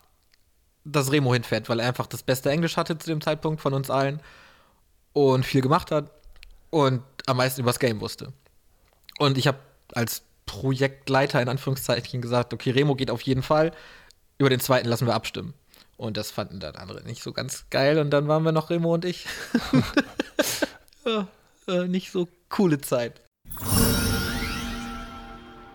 dass 0.84 1.10
Remo 1.10 1.32
hinfährt, 1.32 1.68
weil 1.68 1.80
er 1.80 1.88
einfach 1.88 2.06
das 2.06 2.22
beste 2.22 2.50
Englisch 2.50 2.76
hatte 2.76 2.98
zu 2.98 3.08
dem 3.08 3.20
Zeitpunkt 3.20 3.60
von 3.60 3.72
uns 3.72 3.90
allen 3.90 4.20
und 5.12 5.46
viel 5.46 5.62
gemacht 5.62 5.90
hat 5.90 6.10
und 6.70 7.02
am 7.26 7.38
meisten 7.38 7.62
übers 7.62 7.78
Game 7.78 8.00
wusste. 8.00 8.32
Und 9.18 9.38
ich 9.38 9.46
habe 9.46 9.58
als 9.94 10.22
Projektleiter 10.44 11.40
in 11.40 11.48
Anführungszeichen 11.48 12.20
gesagt, 12.20 12.52
okay, 12.52 12.70
Remo 12.70 12.94
geht 12.94 13.10
auf 13.10 13.22
jeden 13.22 13.42
Fall, 13.42 13.72
über 14.38 14.50
den 14.50 14.60
zweiten 14.60 14.88
lassen 14.88 15.06
wir 15.06 15.14
abstimmen. 15.14 15.54
Und 15.96 16.18
das 16.18 16.30
fanden 16.30 16.60
dann 16.60 16.76
andere 16.76 17.02
nicht 17.04 17.22
so 17.22 17.32
ganz 17.32 17.64
geil 17.70 17.98
und 17.98 18.10
dann 18.10 18.28
waren 18.28 18.42
wir 18.42 18.52
noch 18.52 18.68
Remo 18.68 18.92
und 18.92 19.04
ich. 19.04 19.26
ja, 21.06 21.28
äh, 21.68 21.88
nicht 21.88 22.10
so 22.10 22.28
coole 22.48 22.80
Zeit. 22.80 23.22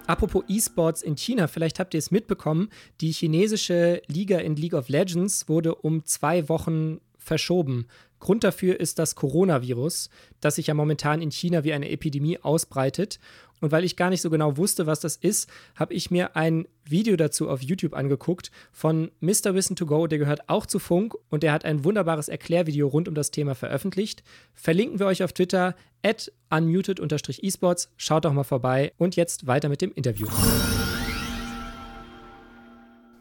Apropos 0.08 0.44
E-Sports 0.48 1.04
in 1.04 1.16
China, 1.16 1.48
vielleicht 1.48 1.80
habt 1.80 1.94
ihr 1.94 2.00
es 2.00 2.12
mitbekommen, 2.12 2.70
die 3.00 3.12
chinesische 3.12 4.02
Liga 4.08 4.40
in 4.40 4.58
League 4.58 4.74
of 4.74 4.90
Legends 4.90 5.48
wurde 5.48 5.76
um 5.76 6.06
zwei 6.06 6.50
Wochen 6.50 7.00
verschoben. 7.18 7.88
Grund 8.20 8.44
dafür 8.44 8.80
ist 8.80 9.00
das 9.00 9.16
Coronavirus, 9.16 10.10
das 10.42 10.56
sich 10.56 10.68
ja 10.68 10.74
momentan 10.74 11.22
in 11.22 11.32
China 11.32 11.64
wie 11.64 11.74
eine 11.74 11.90
Epidemie 11.90 12.40
ausbreitet. 12.40 13.20
Und 13.62 13.72
weil 13.72 13.86
ich 13.86 13.96
gar 13.96 14.10
nicht 14.10 14.22
so 14.22 14.30
genau 14.30 14.58
wusste, 14.58 14.88
was 14.88 15.00
das 15.00 15.16
ist, 15.16 15.50
habe 15.76 15.94
ich 15.94 16.12
mir 16.12 16.36
ein 16.36 16.68
Video 16.84 17.16
dazu 17.16 17.48
auf 17.50 17.62
YouTube 17.62 17.94
angeguckt 17.94 18.52
von 18.72 19.12
Mr. 19.22 19.54
Wissen 19.54 19.76
to 19.76 19.86
Go, 19.86 20.08
der 20.08 20.18
gehört 20.18 20.50
auch 20.50 20.66
zu 20.66 20.80
Funk 20.80 21.16
und 21.30 21.44
der 21.44 21.54
hat 21.54 21.64
ein 21.64 21.86
wunderbares 21.86 22.28
Erklärvideo 22.28 22.88
rund 22.88 23.08
um 23.08 23.14
das 23.14 23.32
Thema 23.32 23.54
veröffentlicht. 23.56 24.24
Verlinken 24.56 25.00
wir 25.00 25.06
euch 25.06 25.24
auf 25.24 25.32
Twitter 25.32 25.76
at 26.04 26.32
unmuted-esports. 26.50 27.92
Schaut 27.98 28.26
doch 28.26 28.34
mal 28.34 28.44
vorbei 28.44 28.94
und 28.98 29.16
jetzt 29.16 29.46
weiter 29.46 29.70
mit 29.70 29.82
dem 29.82 29.94
Interview. 29.94 30.28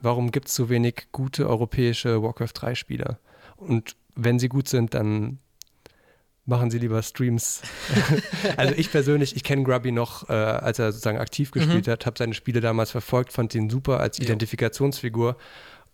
Warum 0.03 0.33
gibt 0.33 0.49
es 0.49 0.55
so 0.55 0.71
wenig 0.71 1.09
gute 1.13 1.47
europäische 1.47 2.23
Warcraft 2.23 2.53
3 2.55 2.75
Spieler? 2.75 3.19
Und 3.57 3.97
wenn 4.15 4.39
sie 4.39 4.49
gut 4.49 4.69
sind, 4.69 4.95
dann 4.95 5.39
machen 6.51 6.71
sie 6.71 6.79
lieber 6.79 7.03
Streams. 7.03 7.63
also 8.59 8.75
ich 8.77 8.91
persönlich, 8.91 9.35
ich 9.35 9.43
kenne 9.43 9.63
Grubby 9.63 9.93
noch, 9.93 10.29
äh, 10.29 10.33
als 10.35 10.79
er 10.79 10.93
sozusagen 10.93 11.17
aktiv 11.19 11.51
gespielt 11.53 11.89
hat, 11.89 12.05
habe 12.05 12.19
seine 12.19 12.35
Spiele 12.35 12.61
damals 12.61 12.91
verfolgt, 12.91 13.33
fand 13.33 13.55
ihn 13.55 13.71
super 13.71 14.01
als 14.01 14.19
Ja. 14.19 14.25
Identifikationsfigur 14.25 15.37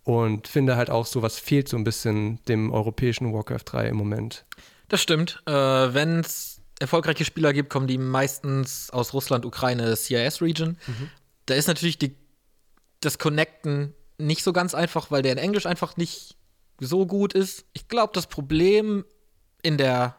und 0.03 0.47
finde 0.49 0.75
halt 0.75 0.89
auch 0.89 1.05
so, 1.05 1.21
was 1.21 1.39
fehlt 1.39 1.69
so 1.69 1.77
ein 1.77 1.85
bisschen 1.85 2.43
dem 2.45 2.73
europäischen 2.73 3.33
Warcraft 3.33 3.63
3 3.65 3.87
im 3.89 3.95
Moment. 3.95 4.45
Das 4.89 5.01
stimmt. 5.01 5.41
Äh, 5.45 5.51
Wenn 5.53 6.19
es 6.19 6.59
erfolgreiche 6.79 7.23
Spieler 7.25 7.53
gibt, 7.53 7.69
kommen 7.69 7.87
die 7.87 7.97
meistens 7.97 8.89
aus 8.89 9.13
Russland, 9.13 9.45
Ukraine, 9.45 9.95
CIS-Region. 9.95 10.77
Da 11.45 11.55
ist 11.55 11.67
natürlich 11.67 11.97
die, 11.97 12.15
das 12.99 13.17
Connecten 13.17 13.93
nicht 14.17 14.43
so 14.43 14.53
ganz 14.53 14.73
einfach, 14.73 15.11
weil 15.11 15.21
der 15.21 15.31
in 15.33 15.37
Englisch 15.37 15.65
einfach 15.65 15.97
nicht 15.97 16.35
so 16.79 17.05
gut 17.05 17.33
ist. 17.33 17.65
Ich 17.73 17.87
glaube, 17.87 18.11
das 18.13 18.27
Problem 18.27 19.05
in 19.63 19.77
der 19.77 20.15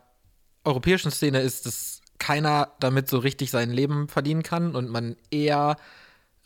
europäischen 0.69 1.11
Szene 1.11 1.41
ist, 1.41 1.67
dass 1.67 2.01
keiner 2.19 2.73
damit 2.81 3.09
so 3.09 3.19
richtig 3.19 3.51
sein 3.51 3.71
Leben 3.71 4.09
verdienen 4.09 4.43
kann 4.43 4.75
und 4.75 4.89
man 4.89 5.17
eher 5.31 5.77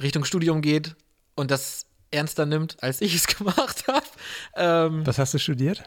Richtung 0.00 0.24
Studium 0.24 0.62
geht 0.62 0.96
und 1.34 1.50
das 1.50 1.86
ernster 2.10 2.46
nimmt, 2.46 2.82
als 2.82 3.00
ich 3.00 3.14
es 3.14 3.26
gemacht 3.38 3.84
habe. 3.88 4.06
Ähm, 4.56 5.06
Was 5.06 5.18
hast 5.18 5.34
du 5.34 5.38
studiert? 5.38 5.82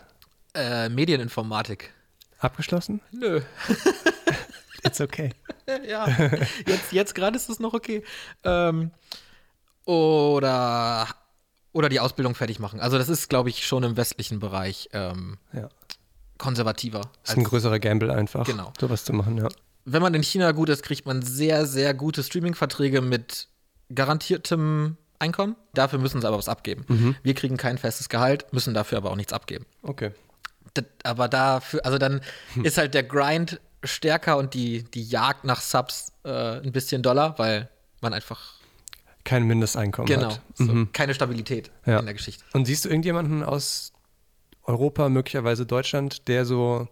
äh, 0.55 0.89
Medieninformatik. 0.89 1.93
Abgeschlossen? 2.39 3.01
Nö. 3.11 3.41
It's 4.83 5.01
okay. 5.01 5.31
ja, 5.87 6.07
jetzt, 6.65 6.91
jetzt 6.91 7.15
gerade 7.15 7.35
ist 7.35 7.49
es 7.49 7.59
noch 7.59 7.73
okay. 7.73 8.03
Ähm, 8.43 8.91
oder, 9.85 11.07
oder 11.73 11.89
die 11.89 11.99
Ausbildung 11.99 12.35
fertig 12.35 12.59
machen. 12.59 12.79
Also 12.79 12.97
das 12.97 13.09
ist, 13.09 13.29
glaube 13.29 13.49
ich, 13.49 13.65
schon 13.67 13.83
im 13.83 13.97
westlichen 13.97 14.39
Bereich 14.39 14.89
ähm, 14.93 15.37
Ja. 15.53 15.69
Konservativer. 16.37 17.01
ist 17.23 17.37
ein 17.37 17.43
größerer 17.43 17.79
Gamble 17.79 18.11
einfach, 18.11 18.45
Genau. 18.45 18.73
sowas 18.79 19.03
zu 19.05 19.13
machen, 19.13 19.37
ja. 19.37 19.47
Wenn 19.85 20.01
man 20.01 20.13
in 20.15 20.23
China 20.23 20.51
gut 20.51 20.69
ist, 20.69 20.81
kriegt 20.83 21.05
man 21.05 21.21
sehr, 21.21 21.65
sehr 21.65 21.93
gute 21.93 22.23
Streaming-Verträge 22.23 23.01
mit 23.01 23.47
garantiertem 23.93 24.97
Einkommen. 25.19 25.55
Dafür 25.73 25.99
müssen 25.99 26.21
sie 26.21 26.27
aber 26.27 26.37
was 26.37 26.49
abgeben. 26.49 27.15
Wir 27.23 27.33
kriegen 27.35 27.55
kein 27.57 27.77
festes 27.77 28.09
Gehalt, 28.09 28.51
müssen 28.51 28.73
dafür 28.73 28.97
aber 28.97 29.11
auch 29.11 29.15
nichts 29.15 29.31
abgeben. 29.33 29.65
Okay. 29.81 30.11
Das, 30.73 30.85
aber 31.03 31.27
dafür, 31.29 31.85
also 31.85 31.97
dann 31.97 32.21
ist 32.63 32.77
halt 32.77 32.93
der 32.93 33.03
Grind 33.03 33.61
stärker 33.83 34.37
und 34.37 34.53
die, 34.53 34.83
die 34.83 35.03
Jagd 35.03 35.45
nach 35.45 35.61
Subs 35.61 36.11
äh, 36.23 36.59
ein 36.59 36.71
bisschen 36.71 37.01
doller, 37.01 37.35
weil 37.37 37.69
man 38.01 38.13
einfach 38.13 38.55
Kein 39.23 39.43
Mindesteinkommen 39.45 40.07
Genau. 40.07 40.31
hat. 40.33 40.41
So, 40.55 40.63
Mhm. 40.65 40.91
Keine 40.91 41.13
Stabilität 41.13 41.71
Ja. 41.85 41.99
in 41.99 42.05
der 42.05 42.13
Geschichte. 42.13 42.43
Und 42.53 42.65
siehst 42.65 42.85
du 42.85 42.89
irgendjemanden 42.89 43.43
aus 43.43 43.93
Europa, 44.65 45.09
möglicherweise 45.09 45.65
Deutschland, 45.65 46.27
der 46.27 46.45
so, 46.45 46.87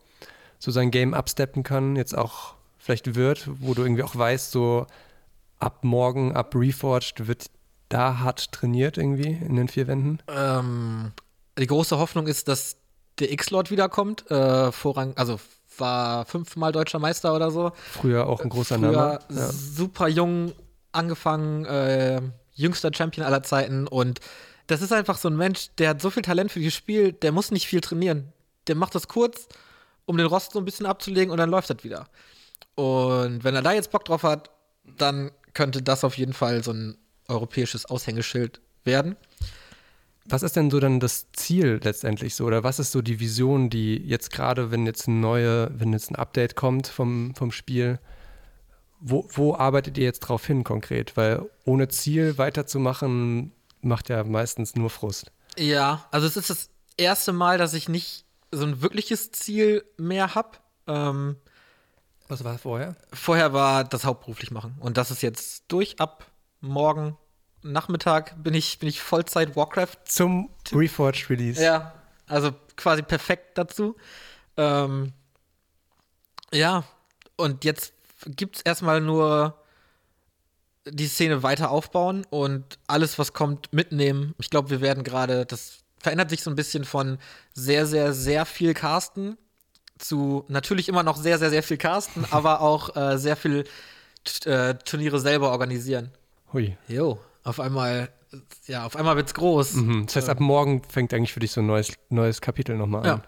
so 0.60 0.72
sein 0.72 0.92
Game 0.92 1.14
absteppen 1.14 1.64
kann, 1.64 1.96
jetzt 1.96 2.18
auch 2.18 2.56
vielleicht 2.78 3.16
wird, 3.16 3.50
wo 3.60 3.74
du 3.74 3.84
irgendwie 3.84 4.04
auch 4.04 4.16
weißt, 4.16 4.52
so 4.52 4.88
ab 5.60 5.84
morgen, 5.84 6.36
ab 6.36 6.56
Reforged 6.56 7.28
wird 7.28 7.50
da 7.90 8.20
hart 8.20 8.52
trainiert 8.52 8.98
irgendwie 8.98 9.32
in 9.32 9.56
den 9.56 9.68
vier 9.68 9.88
Wänden? 9.88 10.20
Ähm, 10.28 11.12
die 11.58 11.68
große 11.68 11.98
Hoffnung 11.98 12.28
ist, 12.28 12.48
dass 12.48 12.78
der 13.20 13.32
X-Lord 13.32 13.72
wiederkommt. 13.72 14.30
Äh, 14.32 14.72
Vorrang, 14.72 15.14
also 15.16 15.40
war 15.78 16.26
fünfmal 16.26 16.72
deutscher 16.72 17.00
Meister 17.00 17.36
oder 17.36 17.52
so. 17.52 17.72
Früher 17.76 18.28
auch 18.28 18.42
ein 18.42 18.50
großer 18.50 18.78
Früher 18.78 18.92
Name. 18.92 19.20
Ja. 19.30 19.50
super 19.52 20.08
jung 20.08 20.52
angefangen, 20.92 21.66
äh, 21.66 22.22
jüngster 22.54 22.92
Champion 22.94 23.26
aller 23.26 23.44
Zeiten 23.44 23.88
und 23.88 24.20
das 24.68 24.82
ist 24.82 24.94
einfach 24.94 25.18
so 25.18 25.30
ein 25.30 25.36
Mensch, 25.36 25.70
der 25.78 25.90
hat 25.90 26.02
so 26.02 26.10
viel 26.10 26.24
Talent 26.24 26.52
für 26.52 26.60
dieses 26.60 26.76
Spiel, 26.76 27.14
der 27.14 27.32
muss 27.32 27.52
nicht 27.52 27.68
viel 27.68 27.82
trainieren. 27.82 28.32
Der 28.68 28.76
macht 28.76 28.96
das 28.96 29.08
kurz, 29.08 29.48
um 30.06 30.18
den 30.18 30.28
Rost 30.28 30.54
so 30.54 30.60
ein 30.60 30.66
bisschen 30.66 30.86
abzulegen 30.86 31.32
und 31.32 31.38
dann 31.38 31.50
läuft 31.50 31.70
das 31.70 31.84
wieder. 31.84 32.08
Und 32.76 33.44
wenn 33.44 33.56
er 33.56 33.62
da 33.62 33.74
jetzt 33.74 33.92
Bock 33.92 34.06
drauf 34.06 34.24
hat, 34.24 34.50
dann 34.98 35.32
könnte 35.54 35.82
das 35.82 36.04
auf 36.04 36.18
jeden 36.18 36.34
Fall 36.34 36.64
so 36.64 36.72
ein 36.72 36.98
europäisches 37.28 37.86
Aushängeschild 37.86 38.62
werden. 38.84 39.16
Was 40.26 40.44
ist 40.44 40.56
denn 40.56 40.72
so 40.72 40.80
dann 40.80 41.00
das 41.00 41.32
Ziel 41.34 41.82
letztendlich 41.84 42.36
so? 42.36 42.46
Oder 42.46 42.64
was 42.64 42.80
ist 42.80 42.92
so 42.92 43.02
die 43.02 43.20
Vision, 43.20 43.70
die 43.70 43.98
jetzt 43.98 44.32
gerade, 44.32 44.72
wenn 44.72 44.86
jetzt 44.86 45.08
ein 45.08 45.20
neue, 45.20 45.70
wenn 45.78 45.92
jetzt 45.92 46.12
ein 46.12 46.16
Update 46.16 46.56
kommt 46.56 46.88
vom, 46.88 47.36
vom 47.36 47.52
Spiel, 47.52 48.00
wo, 49.02 49.28
wo 49.34 49.54
arbeitet 49.54 49.98
ihr 49.98 50.06
jetzt 50.06 50.22
drauf 50.22 50.46
hin 50.46 50.64
konkret? 50.64 51.18
Weil 51.18 51.50
ohne 51.66 51.90
Ziel 51.90 52.38
weiterzumachen, 52.38 53.52
macht 53.84 54.10
ja 54.10 54.24
meistens 54.24 54.76
nur 54.76 54.90
Frust. 54.90 55.32
Ja, 55.58 56.06
also 56.12 56.28
es 56.28 56.38
ist 56.38 56.50
das 56.50 56.70
erste 56.98 57.34
Mal, 57.34 57.58
dass 57.58 57.74
ich 57.74 57.90
nicht 57.90 58.26
so 58.52 58.66
ein 58.66 58.82
wirkliches 58.82 59.32
Ziel 59.32 59.84
mehr 59.98 60.36
habe. 60.36 60.58
Ähm, 60.88 61.38
Was 62.28 62.44
war 62.44 62.58
vorher? 62.58 62.96
vorher 63.12 63.54
war 63.54 63.84
das 63.84 64.06
hauptberuflich 64.06 64.52
machen. 64.52 64.76
Und 64.80 64.98
das 64.98 65.12
ist 65.12 65.22
jetzt 65.22 65.64
durch. 65.68 66.00
Ab 66.00 66.28
morgen 66.62 67.18
Nachmittag 67.62 68.42
bin 68.44 68.54
ich, 68.54 68.80
bin 68.80 68.90
ich 68.90 69.02
Vollzeit 69.02 69.56
Warcraft. 69.56 69.98
Zum 70.06 70.50
Reforged 70.72 71.30
Release. 71.30 71.64
Ja, 71.64 71.94
also 72.28 72.52
quasi 72.76 73.02
perfekt 73.02 73.58
dazu. 73.58 73.96
Ähm, 74.58 75.14
ja, 76.52 76.84
und 77.38 77.64
jetzt 77.66 77.94
gibt 78.26 78.58
es 78.58 78.62
erstmal 78.62 79.02
nur 79.02 79.58
die 80.86 81.08
Szene 81.08 81.44
weiter 81.44 81.72
aufbauen 81.72 82.26
und 82.30 82.78
alles, 82.88 83.18
was 83.20 83.34
kommt, 83.34 83.72
mitnehmen. 83.72 84.36
Ich 84.40 84.50
glaube, 84.50 84.70
wir 84.70 84.82
werden 84.82 85.04
gerade, 85.04 85.46
das 85.46 85.80
verändert 85.98 86.30
sich 86.30 86.44
so 86.44 86.50
ein 86.50 86.56
bisschen 86.56 86.84
von 86.84 87.18
sehr, 87.54 87.86
sehr, 87.86 88.14
sehr 88.14 88.46
viel 88.46 88.74
Casten 88.74 89.38
zu 89.98 90.44
natürlich 90.50 90.90
immer 90.90 91.04
noch 91.04 91.16
sehr, 91.16 91.40
sehr, 91.40 91.50
sehr 91.50 91.64
viel 91.64 91.78
Casten, 91.78 92.26
aber 92.32 92.62
auch 92.62 92.96
äh, 92.96 93.18
sehr 93.18 93.38
viel 93.38 93.64
äh, 94.46 94.74
Turniere 94.76 95.20
selber 95.20 95.52
organisieren. 95.52 96.12
Hui. 96.52 96.78
Jo, 96.88 97.20
auf 97.44 97.60
einmal, 97.60 98.10
ja, 98.68 98.86
auf 98.86 98.96
einmal 98.96 99.16
wird's 99.16 99.34
groß. 99.34 99.74
Mhm. 99.76 100.06
Das 100.08 100.16
heißt, 100.18 100.30
ab 100.30 100.40
morgen 100.40 100.84
fängt 100.84 101.14
eigentlich 101.14 101.32
für 101.34 101.40
dich 101.40 101.52
so 101.52 101.62
ein 101.62 101.68
neues, 101.68 101.94
neues 102.10 102.42
Kapitel 102.42 102.76
nochmal 102.78 103.06
Ja. 103.06 103.14
an. 103.16 103.24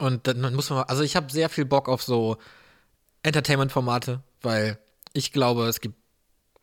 Und 0.00 0.26
dann 0.28 0.54
muss 0.54 0.70
man, 0.70 0.84
also 0.84 1.02
ich 1.02 1.16
habe 1.16 1.30
sehr 1.30 1.48
viel 1.48 1.64
Bock 1.64 1.88
auf 1.88 2.02
so 2.02 2.38
Entertainment-Formate, 3.22 4.22
weil 4.42 4.78
ich 5.12 5.32
glaube, 5.32 5.66
es 5.66 5.80
gibt 5.80 5.96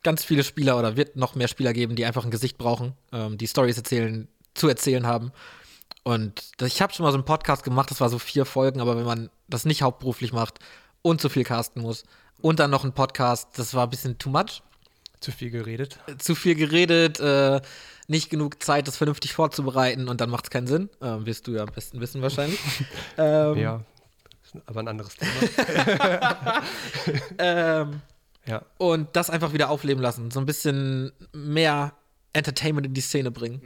ganz 0.06 0.24
viele 0.24 0.44
Spieler 0.46 0.78
oder 0.78 0.96
wird 0.96 1.18
noch 1.18 1.36
mehr 1.36 1.50
Spieler 1.50 1.74
geben, 1.74 1.96
die 1.96 2.06
einfach 2.06 2.24
ein 2.24 2.32
Gesicht 2.32 2.58
brauchen, 2.58 2.94
ähm, 3.12 3.38
die 3.38 3.48
Stories 3.48 3.76
erzählen, 3.76 4.30
zu 4.54 4.70
erzählen 4.70 5.06
haben. 5.06 5.34
Und 6.04 6.44
das, 6.58 6.70
ich 6.70 6.82
habe 6.82 6.94
schon 6.94 7.04
mal 7.04 7.12
so 7.12 7.18
einen 7.18 7.26
Podcast 7.26 7.64
gemacht, 7.64 7.90
das 7.90 8.00
war 8.00 8.10
so 8.10 8.20
vier 8.20 8.46
Folgen, 8.46 8.80
aber 8.80 8.96
wenn 8.96 9.06
man 9.06 9.30
das 9.50 9.66
nicht 9.66 9.82
hauptberuflich 9.82 10.32
macht 10.32 10.60
und 11.02 11.20
zu 11.20 11.28
viel 11.30 11.44
casten 11.44 11.82
muss 11.82 12.04
und 12.40 12.60
dann 12.60 12.70
noch 12.70 12.84
ein 12.86 12.94
Podcast, 12.94 13.50
das 13.58 13.74
war 13.74 13.88
ein 13.88 13.90
bisschen 13.90 14.18
too 14.20 14.30
much. 14.30 14.62
Zu 15.20 15.32
viel 15.32 15.50
geredet. 15.50 15.98
Zu 16.20 16.36
viel 16.36 16.54
geredet, 16.54 17.20
äh, 17.20 17.60
nicht 18.08 18.30
genug 18.30 18.62
Zeit, 18.62 18.88
das 18.88 18.98
vernünftig 18.98 19.34
vorzubereiten 19.34 20.08
und 20.08 20.22
dann 20.22 20.30
macht 20.30 20.46
es 20.46 20.50
keinen 20.52 20.68
Sinn. 20.68 20.90
Ähm, 21.02 21.26
wirst 21.26 21.48
du 21.48 21.54
ja 21.54 21.64
am 21.64 21.72
besten 21.74 22.00
wissen 22.00 22.22
wahrscheinlich. 22.22 22.60
ähm, 23.18 23.58
Ja. 23.58 23.82
Aber 24.68 24.82
ein 24.82 24.88
anderes 24.88 25.16
Thema. 25.18 26.62
ähm, 27.40 28.02
ja. 28.48 28.64
und 28.78 29.10
das 29.14 29.30
einfach 29.30 29.54
wieder 29.54 29.70
aufleben 29.70 30.02
lassen. 30.02 30.32
So 30.32 30.40
ein 30.40 30.46
bisschen 30.46 31.12
mehr 31.34 31.94
Entertainment 32.34 32.88
in 32.88 32.94
die 32.94 33.02
Szene 33.02 33.32
bringen. 33.32 33.62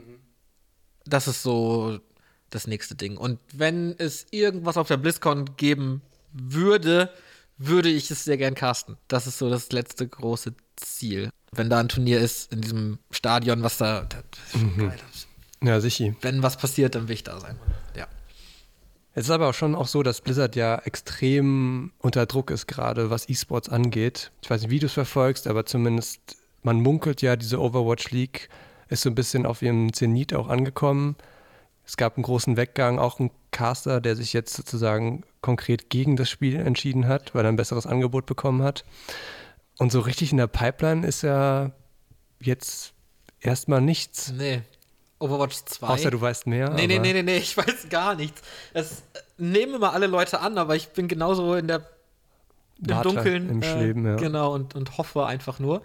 Das 1.04 1.28
ist 1.28 1.42
so 1.42 2.00
das 2.50 2.66
nächste 2.66 2.94
Ding. 2.94 3.16
Und 3.16 3.38
wenn 3.52 3.94
es 3.98 4.26
irgendwas 4.30 4.76
auf 4.76 4.88
der 4.88 4.96
BlizzCon 4.96 5.56
geben 5.56 6.02
würde, 6.32 7.10
würde 7.58 7.88
ich 7.88 8.10
es 8.10 8.24
sehr 8.24 8.36
gern 8.36 8.54
casten. 8.54 8.96
Das 9.08 9.26
ist 9.26 9.38
so 9.38 9.50
das 9.50 9.70
letzte 9.72 10.08
große 10.08 10.54
Ziel. 10.76 11.30
Wenn 11.52 11.68
da 11.68 11.78
ein 11.80 11.88
Turnier 11.88 12.20
ist 12.20 12.52
in 12.52 12.60
diesem 12.60 12.98
Stadion, 13.10 13.62
was 13.62 13.78
da, 13.78 14.02
das 14.02 14.20
ist 14.54 14.60
schon 14.60 14.76
geil. 14.78 14.98
Ja, 15.62 15.80
sicher. 15.80 16.14
Wenn 16.22 16.42
was 16.42 16.56
passiert, 16.56 16.94
dann 16.94 17.08
will 17.08 17.14
ich 17.14 17.24
da 17.24 17.38
sein. 17.38 17.58
Ja. 17.96 18.06
Es 19.14 19.24
ist 19.24 19.30
aber 19.30 19.48
auch 19.48 19.54
schon 19.54 19.74
auch 19.74 19.88
so, 19.88 20.02
dass 20.02 20.20
Blizzard 20.20 20.54
ja 20.54 20.76
extrem 20.84 21.92
unter 21.98 22.26
Druck 22.26 22.50
ist, 22.50 22.68
gerade 22.68 23.10
was 23.10 23.28
E-Sports 23.28 23.68
angeht. 23.68 24.30
Ich 24.42 24.50
weiß 24.50 24.62
nicht, 24.62 24.70
wie 24.70 24.78
du 24.78 24.86
es 24.86 24.92
verfolgst, 24.92 25.46
aber 25.48 25.66
zumindest, 25.66 26.36
man 26.62 26.80
munkelt 26.80 27.20
ja, 27.20 27.36
diese 27.36 27.60
Overwatch 27.60 28.10
League 28.10 28.48
ist 28.88 29.02
so 29.02 29.10
ein 29.10 29.14
bisschen 29.14 29.46
auf 29.46 29.62
ihrem 29.62 29.92
Zenit 29.92 30.34
auch 30.34 30.48
angekommen. 30.48 31.16
Es 31.84 31.96
gab 31.96 32.16
einen 32.16 32.22
großen 32.22 32.56
Weggang, 32.56 33.00
auch 33.00 33.18
ein 33.18 33.30
Caster, 33.50 34.00
der 34.00 34.14
sich 34.14 34.32
jetzt 34.32 34.54
sozusagen 34.54 35.24
konkret 35.40 35.90
gegen 35.90 36.16
das 36.16 36.30
Spiel 36.30 36.56
entschieden 36.56 37.08
hat, 37.08 37.34
weil 37.34 37.44
er 37.44 37.48
ein 37.48 37.56
besseres 37.56 37.86
Angebot 37.86 38.26
bekommen 38.26 38.62
hat. 38.62 38.84
Und 39.78 39.90
so 39.90 40.00
richtig 40.00 40.30
in 40.30 40.38
der 40.38 40.46
Pipeline 40.46 41.06
ist 41.06 41.22
ja 41.22 41.72
jetzt 42.40 42.92
erstmal 43.40 43.80
nichts. 43.80 44.32
Nee. 44.36 44.62
Overwatch 45.20 45.56
2. 45.66 45.86
Außer 45.86 46.10
du 46.10 46.20
weißt 46.20 46.46
mehr. 46.46 46.70
Nee, 46.70 46.86
nee, 46.86 46.98
nee, 46.98 47.12
nee, 47.12 47.22
nee, 47.22 47.36
ich 47.36 47.56
weiß 47.56 47.88
gar 47.90 48.14
nichts. 48.16 48.40
Es 48.72 48.90
äh, 49.14 49.20
nehmen 49.38 49.74
immer 49.74 49.92
alle 49.92 50.06
Leute 50.08 50.40
an, 50.40 50.58
aber 50.58 50.74
ich 50.76 50.88
bin 50.88 51.06
genauso 51.08 51.54
in 51.54 51.68
der 51.68 51.86
im 52.80 52.88
Warte, 52.90 53.08
Dunkeln. 53.10 53.48
Im 53.50 53.62
äh, 53.62 53.70
Schweben, 53.70 54.06
ja. 54.06 54.16
Genau, 54.16 54.54
und, 54.54 54.74
und 54.74 54.96
hoffe 54.98 55.26
einfach 55.26 55.58
nur. 55.58 55.82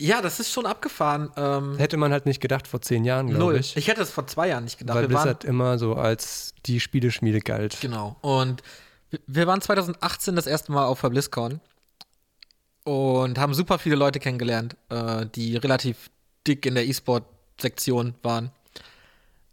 Ja, 0.00 0.22
das 0.22 0.40
ist 0.40 0.50
schon 0.50 0.64
abgefahren. 0.66 1.30
Ähm, 1.36 1.76
Hätte 1.76 1.96
man 1.98 2.10
halt 2.10 2.24
nicht 2.26 2.40
gedacht 2.40 2.66
vor 2.66 2.80
zehn 2.80 3.04
Jahren, 3.04 3.28
glaube 3.28 3.44
null. 3.44 3.56
ich. 3.56 3.76
Ich 3.76 3.86
hätte 3.86 4.00
es 4.02 4.10
vor 4.10 4.26
zwei 4.26 4.48
Jahren 4.48 4.64
nicht 4.64 4.78
gedacht. 4.78 4.96
weil 4.96 5.08
wir 5.08 5.14
waren, 5.14 5.24
Blizzard 5.24 5.44
immer 5.44 5.78
so 5.78 5.94
als 5.94 6.54
die 6.66 6.80
Spieleschmiede 6.80 7.40
galt. 7.40 7.78
genau. 7.80 8.16
Und 8.22 8.62
wir- 9.26 9.46
waren 9.46 9.60
2018 9.60 10.36
das 10.36 10.46
erste 10.46 10.72
Mal 10.72 10.86
auf 10.86 11.02
der 11.02 11.10
BlizzCon 11.10 11.60
und 12.84 13.38
haben 13.38 13.52
super 13.54 13.78
viele 13.78 13.94
Leute 13.96 14.20
kennengelernt, 14.20 14.74
äh, 14.88 15.26
die 15.26 15.56
relativ 15.56 16.10
dick 16.46 16.64
in 16.64 16.74
der 16.74 16.86
E-Sport-Sektion 17.60 18.14
waren. 18.22 18.50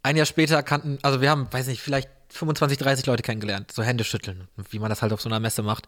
Ein 0.02 0.16
Jahr 0.16 0.26
später 0.26 0.62
kannten, 0.62 0.98
also 1.02 1.20
wir 1.20 1.30
haben, 1.30 1.48
weiß 1.50 1.66
nicht, 1.66 1.82
vielleicht 1.82 2.08
25, 2.30 2.78
30 2.78 3.06
Leute 3.06 3.22
kennengelernt, 3.22 3.72
so 3.72 3.82
Hände 3.82 4.04
schütteln, 4.04 4.48
wie 4.70 4.78
man 4.78 4.90
das 4.90 5.02
halt 5.02 5.12
auf 5.12 5.20
so 5.20 5.28
einer 5.28 5.40
Messe 5.40 5.62
macht. 5.62 5.86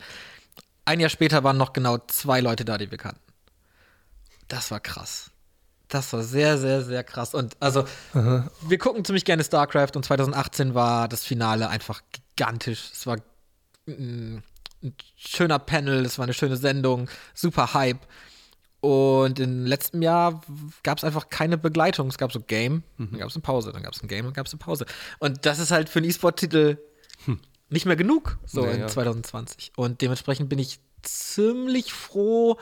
Ein 0.85 1.00
Jahr 1.00 1.11
später 1.11 1.44
waren 1.44 1.56
noch 1.56 1.72
genau 1.72 1.98
zwei 2.09 2.40
Leute 2.40 2.64
da, 2.64 2.78
die 2.78 2.90
wir 2.90 2.98
kannten. 2.98 3.20
Das 4.48 4.70
war 4.70 4.80
krass. 4.80 5.30
Das 5.88 6.12
war 6.12 6.22
sehr, 6.22 6.59
sehr, 6.59 6.83
sehr 6.83 7.04
krass. 7.04 7.35
Und 7.35 7.56
also, 7.61 7.85
wir 8.12 8.78
gucken 8.78 9.04
ziemlich 9.04 9.24
gerne 9.24 9.44
StarCraft 9.44 9.96
und 9.96 10.04
2018 10.04 10.74
war 10.74 11.09
das 11.09 11.24
Finale 11.24 11.68
einfach 11.68 12.02
gigantisch. 12.12 12.90
Es 12.92 13.06
war 13.06 13.18
mm, 13.87 14.38
ein 14.83 14.94
schöner 15.16 15.59
Panel, 15.59 16.04
es 16.04 16.18
war 16.18 16.24
eine 16.24 16.35
schöne 16.35 16.56
Sendung, 16.56 17.09
super 17.35 17.74
Hype. 17.74 18.06
Und 18.81 19.38
im 19.40 19.66
letzten 19.66 20.01
Jahr 20.01 20.40
gab 20.83 20.97
es 20.99 21.05
einfach 21.05 21.29
keine 21.29 21.59
Begleitung. 21.59 22.09
Es 22.09 22.16
gab 22.16 22.33
so 22.33 22.40
Game, 22.40 22.83
dann 22.99 23.19
gab 23.19 23.29
es 23.29 23.35
eine 23.37 23.43
Pause, 23.43 23.73
dann 23.73 23.83
gab 23.83 23.93
es 23.93 24.03
ein 24.03 24.09
Game, 24.09 24.25
dann 24.25 24.33
gab 24.33 24.47
es 24.47 24.53
eine 24.55 24.59
Pause. 24.59 24.87
Und 25.19 25.45
das 25.45 25.59
ist 25.59 25.71
halt 25.71 25.88
für 25.90 25.99
einen 25.99 26.09
E-Sport-Titel 26.09 26.79
nicht 27.69 27.85
mehr 27.87 27.97
genug, 27.97 28.38
so 28.47 28.62
Nee, 28.64 28.73
in 28.73 28.81
ja. 28.81 28.87
2020. 28.88 29.73
Und 29.77 30.01
dementsprechend 30.01 30.49
bin 30.49 30.59
ich 30.59 30.81
ziemlich 31.03 31.93
froh, 31.93 32.57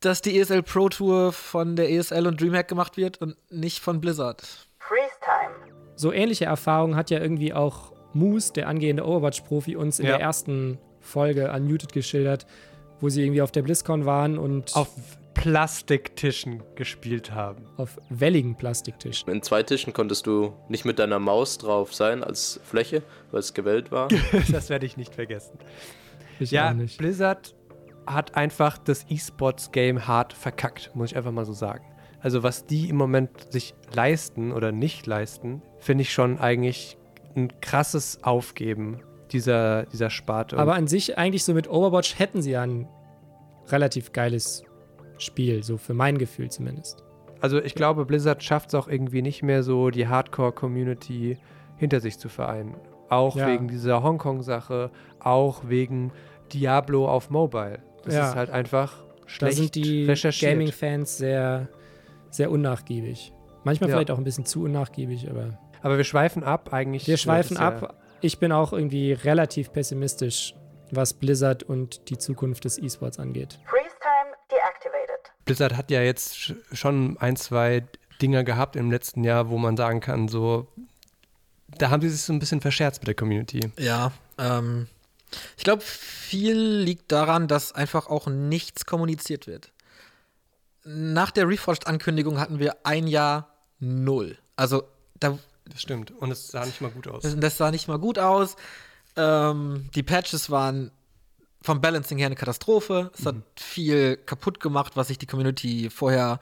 dass 0.00 0.20
die 0.22 0.38
ESL 0.38 0.62
Pro 0.64 0.88
Tour 0.88 1.32
von 1.32 1.76
der 1.76 1.90
ESL 1.90 2.26
und 2.26 2.40
Dreamhack 2.40 2.66
gemacht 2.68 2.96
wird 2.96 3.18
und 3.20 3.36
nicht 3.50 3.78
von 3.80 4.00
Blizzard. 4.00 4.42
Freeze 4.80 5.14
time. 5.24 5.54
So 5.94 6.12
ähnliche 6.12 6.46
Erfahrungen 6.46 6.96
hat 6.96 7.10
ja 7.10 7.20
irgendwie 7.20 7.54
auch 7.54 7.92
Moose, 8.12 8.52
der 8.52 8.68
angehende 8.68 9.06
Overwatch-Profi, 9.06 9.76
uns 9.76 10.00
in 10.00 10.06
Ja. 10.06 10.12
der 10.16 10.20
ersten 10.20 10.78
Folge 11.00 11.50
Unmuted 11.52 11.92
geschildert, 11.92 12.46
wo 13.02 13.08
sie 13.08 13.22
irgendwie 13.22 13.42
auf 13.42 13.52
der 13.52 13.62
BlizzCon 13.62 14.06
waren 14.06 14.38
und 14.38 14.74
Auf 14.74 14.88
Plastiktischen 15.34 16.62
gespielt 16.76 17.32
haben. 17.32 17.64
auf 17.76 17.98
welligen 18.10 18.54
Plastiktischen. 18.54 19.28
In 19.30 19.42
zwei 19.42 19.62
Tischen 19.62 19.92
konntest 19.92 20.26
du 20.26 20.52
nicht 20.68 20.84
mit 20.84 20.98
deiner 20.98 21.18
Maus 21.18 21.58
drauf 21.58 21.92
sein 21.92 22.22
als 22.22 22.60
Fläche, 22.64 23.02
weil 23.30 23.40
es 23.40 23.52
gewellt 23.52 23.90
war. 23.90 24.08
das 24.52 24.70
werde 24.70 24.86
ich 24.86 24.96
nicht 24.96 25.14
vergessen. 25.14 25.58
Ich 26.38 26.52
Ja, 26.52 26.70
auch 26.70 26.74
nicht. 26.74 26.96
Blizzard 26.96 27.56
hat 28.06 28.36
einfach 28.36 28.78
das 28.78 29.04
E-Sports-Game 29.08 30.06
hart 30.06 30.32
verkackt, 30.32 30.94
muss 30.94 31.10
ich 31.10 31.16
einfach 31.16 31.32
mal 31.32 31.44
so 31.44 31.52
sagen. 31.52 31.84
Also 32.20 32.44
was 32.44 32.66
die 32.66 32.88
im 32.88 32.96
Moment 32.96 33.52
sich 33.52 33.74
leisten 33.94 34.52
oder 34.52 34.70
nicht 34.70 35.06
leisten, 35.06 35.60
finde 35.80 36.02
ich 36.02 36.12
schon 36.12 36.38
eigentlich 36.38 36.96
ein 37.34 37.60
krasses 37.60 38.22
Aufgeben 38.22 39.00
dieser, 39.32 39.84
dieser 39.86 40.10
Sparte. 40.10 40.58
Aber 40.58 40.74
an 40.74 40.86
sich 40.86 41.16
eigentlich 41.18 41.44
so 41.44 41.54
mit 41.54 41.68
Overwatch 41.70 42.18
hätten 42.18 42.42
sie 42.42 42.52
ja 42.52 42.62
ein 42.62 42.88
relativ 43.68 44.12
geiles 44.12 44.64
Spiel, 45.18 45.62
so 45.62 45.76
für 45.76 45.94
mein 45.94 46.18
Gefühl 46.18 46.50
zumindest. 46.50 47.02
also 47.40 47.60
ich 47.60 47.74
glaube, 47.74 48.04
Blizzard 48.06 48.42
schafft 48.42 48.68
es 48.68 48.74
auch 48.74 48.86
irgendwie 48.88 49.22
nicht 49.22 49.42
mehr 49.42 49.62
so, 49.62 49.90
die 49.90 50.06
Hardcore-Community 50.08 51.38
hinter 51.76 52.00
sich 52.00 52.18
zu 52.18 52.28
vereinen. 52.28 52.74
Auch 53.08 53.36
Ja. 53.36 53.48
wegen 53.48 53.68
dieser 53.68 54.02
Hongkong-Sache, 54.02 54.90
auch 55.20 55.62
wegen 55.66 56.12
Diablo 56.52 57.08
auf 57.08 57.30
Mobile. 57.30 57.80
Das 58.04 58.14
Ja. 58.14 58.28
ist 58.28 58.36
halt 58.36 58.50
einfach 58.50 58.94
Da 59.04 59.28
schlecht 59.28 59.56
sind 59.56 59.74
die. 59.74 60.06
Gaming-Fans 60.40 61.18
sehr, 61.18 61.68
sehr 62.30 62.50
unnachgiebig. 62.50 63.32
Manchmal 63.64 63.90
Ja. 63.90 63.96
vielleicht 63.96 64.10
auch 64.10 64.18
ein 64.18 64.24
bisschen 64.24 64.44
zu 64.44 64.62
unnachgiebig, 64.64 65.28
aber 65.30 65.58
Aber 65.82 65.96
wir 65.96 66.04
schweifen 66.04 66.44
ab 66.44 66.72
eigentlich. 66.72 67.06
wir 67.08 67.16
schweifen 67.16 67.56
ab. 67.56 67.96
Ich 68.22 68.38
bin 68.38 68.52
auch 68.52 68.72
irgendwie 68.72 69.12
relativ 69.12 69.72
pessimistisch, 69.72 70.54
was 70.90 71.12
Blizzard 71.14 71.62
und 71.64 72.08
die 72.08 72.18
Zukunft 72.18 72.64
des 72.64 72.78
E-Sports 72.78 73.18
angeht. 73.18 73.58
Freeze 73.66 73.94
time 74.00 74.34
deactivated. 74.50 75.32
Blizzard 75.44 75.76
hat 75.76 75.90
ja 75.90 76.02
jetzt 76.02 76.34
sch- 76.34 76.56
schon 76.72 77.16
ein, 77.18 77.36
zwei 77.36 77.84
Dinger 78.20 78.44
gehabt 78.44 78.76
im 78.76 78.90
letzten 78.90 79.24
Jahr, 79.24 79.50
wo 79.50 79.58
man 79.58 79.76
sagen 79.76 80.00
kann, 80.00 80.28
so, 80.28 80.68
da 81.78 81.90
haben 81.90 82.00
sie 82.02 82.10
sich 82.10 82.22
so 82.22 82.32
ein 82.32 82.38
bisschen 82.38 82.60
verscherzt 82.60 83.00
mit 83.00 83.08
der 83.08 83.14
Community. 83.16 83.60
Ja, 83.78 84.12
ähm, 84.38 84.86
ich 85.56 85.64
glaube, 85.64 85.82
viel 85.82 86.56
liegt 86.56 87.10
daran, 87.10 87.48
dass 87.48 87.72
einfach 87.72 88.06
auch 88.06 88.28
nichts 88.28 88.86
kommuniziert 88.86 89.46
wird. 89.48 89.72
Nach 90.84 91.30
der 91.30 91.48
Reforged-Ankündigung 91.48 92.38
hatten 92.38 92.58
wir 92.58 92.76
ein 92.84 93.06
Jahr 93.06 93.48
null. 93.80 94.36
Also, 94.56 94.84
da, 95.18 95.38
Das 95.66 95.80
stimmt. 95.80 96.10
Und 96.10 96.30
es 96.30 96.48
sah 96.48 96.64
nicht 96.64 96.80
mal 96.80 96.90
gut 96.90 97.08
aus. 97.08 97.22
das 97.22 97.56
sah 97.56 97.70
nicht 97.70 97.88
mal 97.88 97.98
gut 97.98 98.18
aus. 98.18 98.56
Ähm, 99.16 99.88
die 99.94 100.02
Patches 100.02 100.50
waren 100.50 100.90
vom 101.62 101.80
Balancing 101.80 102.18
her 102.18 102.26
eine 102.26 102.34
Katastrophe. 102.34 103.10
Es 103.16 103.24
hat 103.24 103.36
viel 103.56 104.16
kaputt 104.16 104.60
gemacht, 104.60 104.96
was 104.96 105.08
sich 105.08 105.18
die 105.18 105.26
Community 105.26 105.90
vorher 105.90 106.40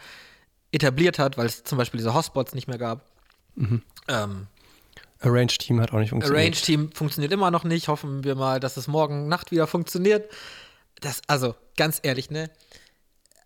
etabliert 0.72 1.18
hat, 1.18 1.36
weil 1.36 1.46
es 1.46 1.64
zum 1.64 1.78
Beispiel 1.78 1.98
diese 1.98 2.14
Hotspots 2.14 2.54
nicht 2.54 2.68
mehr 2.68 2.78
gab. 2.78 3.04
Ähm, 4.08 4.46
Arranged 5.20 5.58
Team 5.58 5.80
hat 5.80 5.92
auch 5.92 5.98
nicht 5.98 6.10
funktioniert. 6.10 6.40
Arrange 6.40 6.56
Team 6.56 6.92
funktioniert 6.92 7.32
immer 7.32 7.50
noch 7.50 7.64
nicht. 7.64 7.88
Hoffen 7.88 8.24
wir 8.24 8.34
mal, 8.34 8.60
dass 8.60 8.76
es 8.76 8.88
morgen 8.88 9.28
Nacht 9.28 9.50
wieder 9.50 9.66
funktioniert. 9.66 10.30
Das, 11.00 11.20
also, 11.26 11.54
ganz 11.76 12.00
ehrlich, 12.02 12.30
ne? 12.30 12.50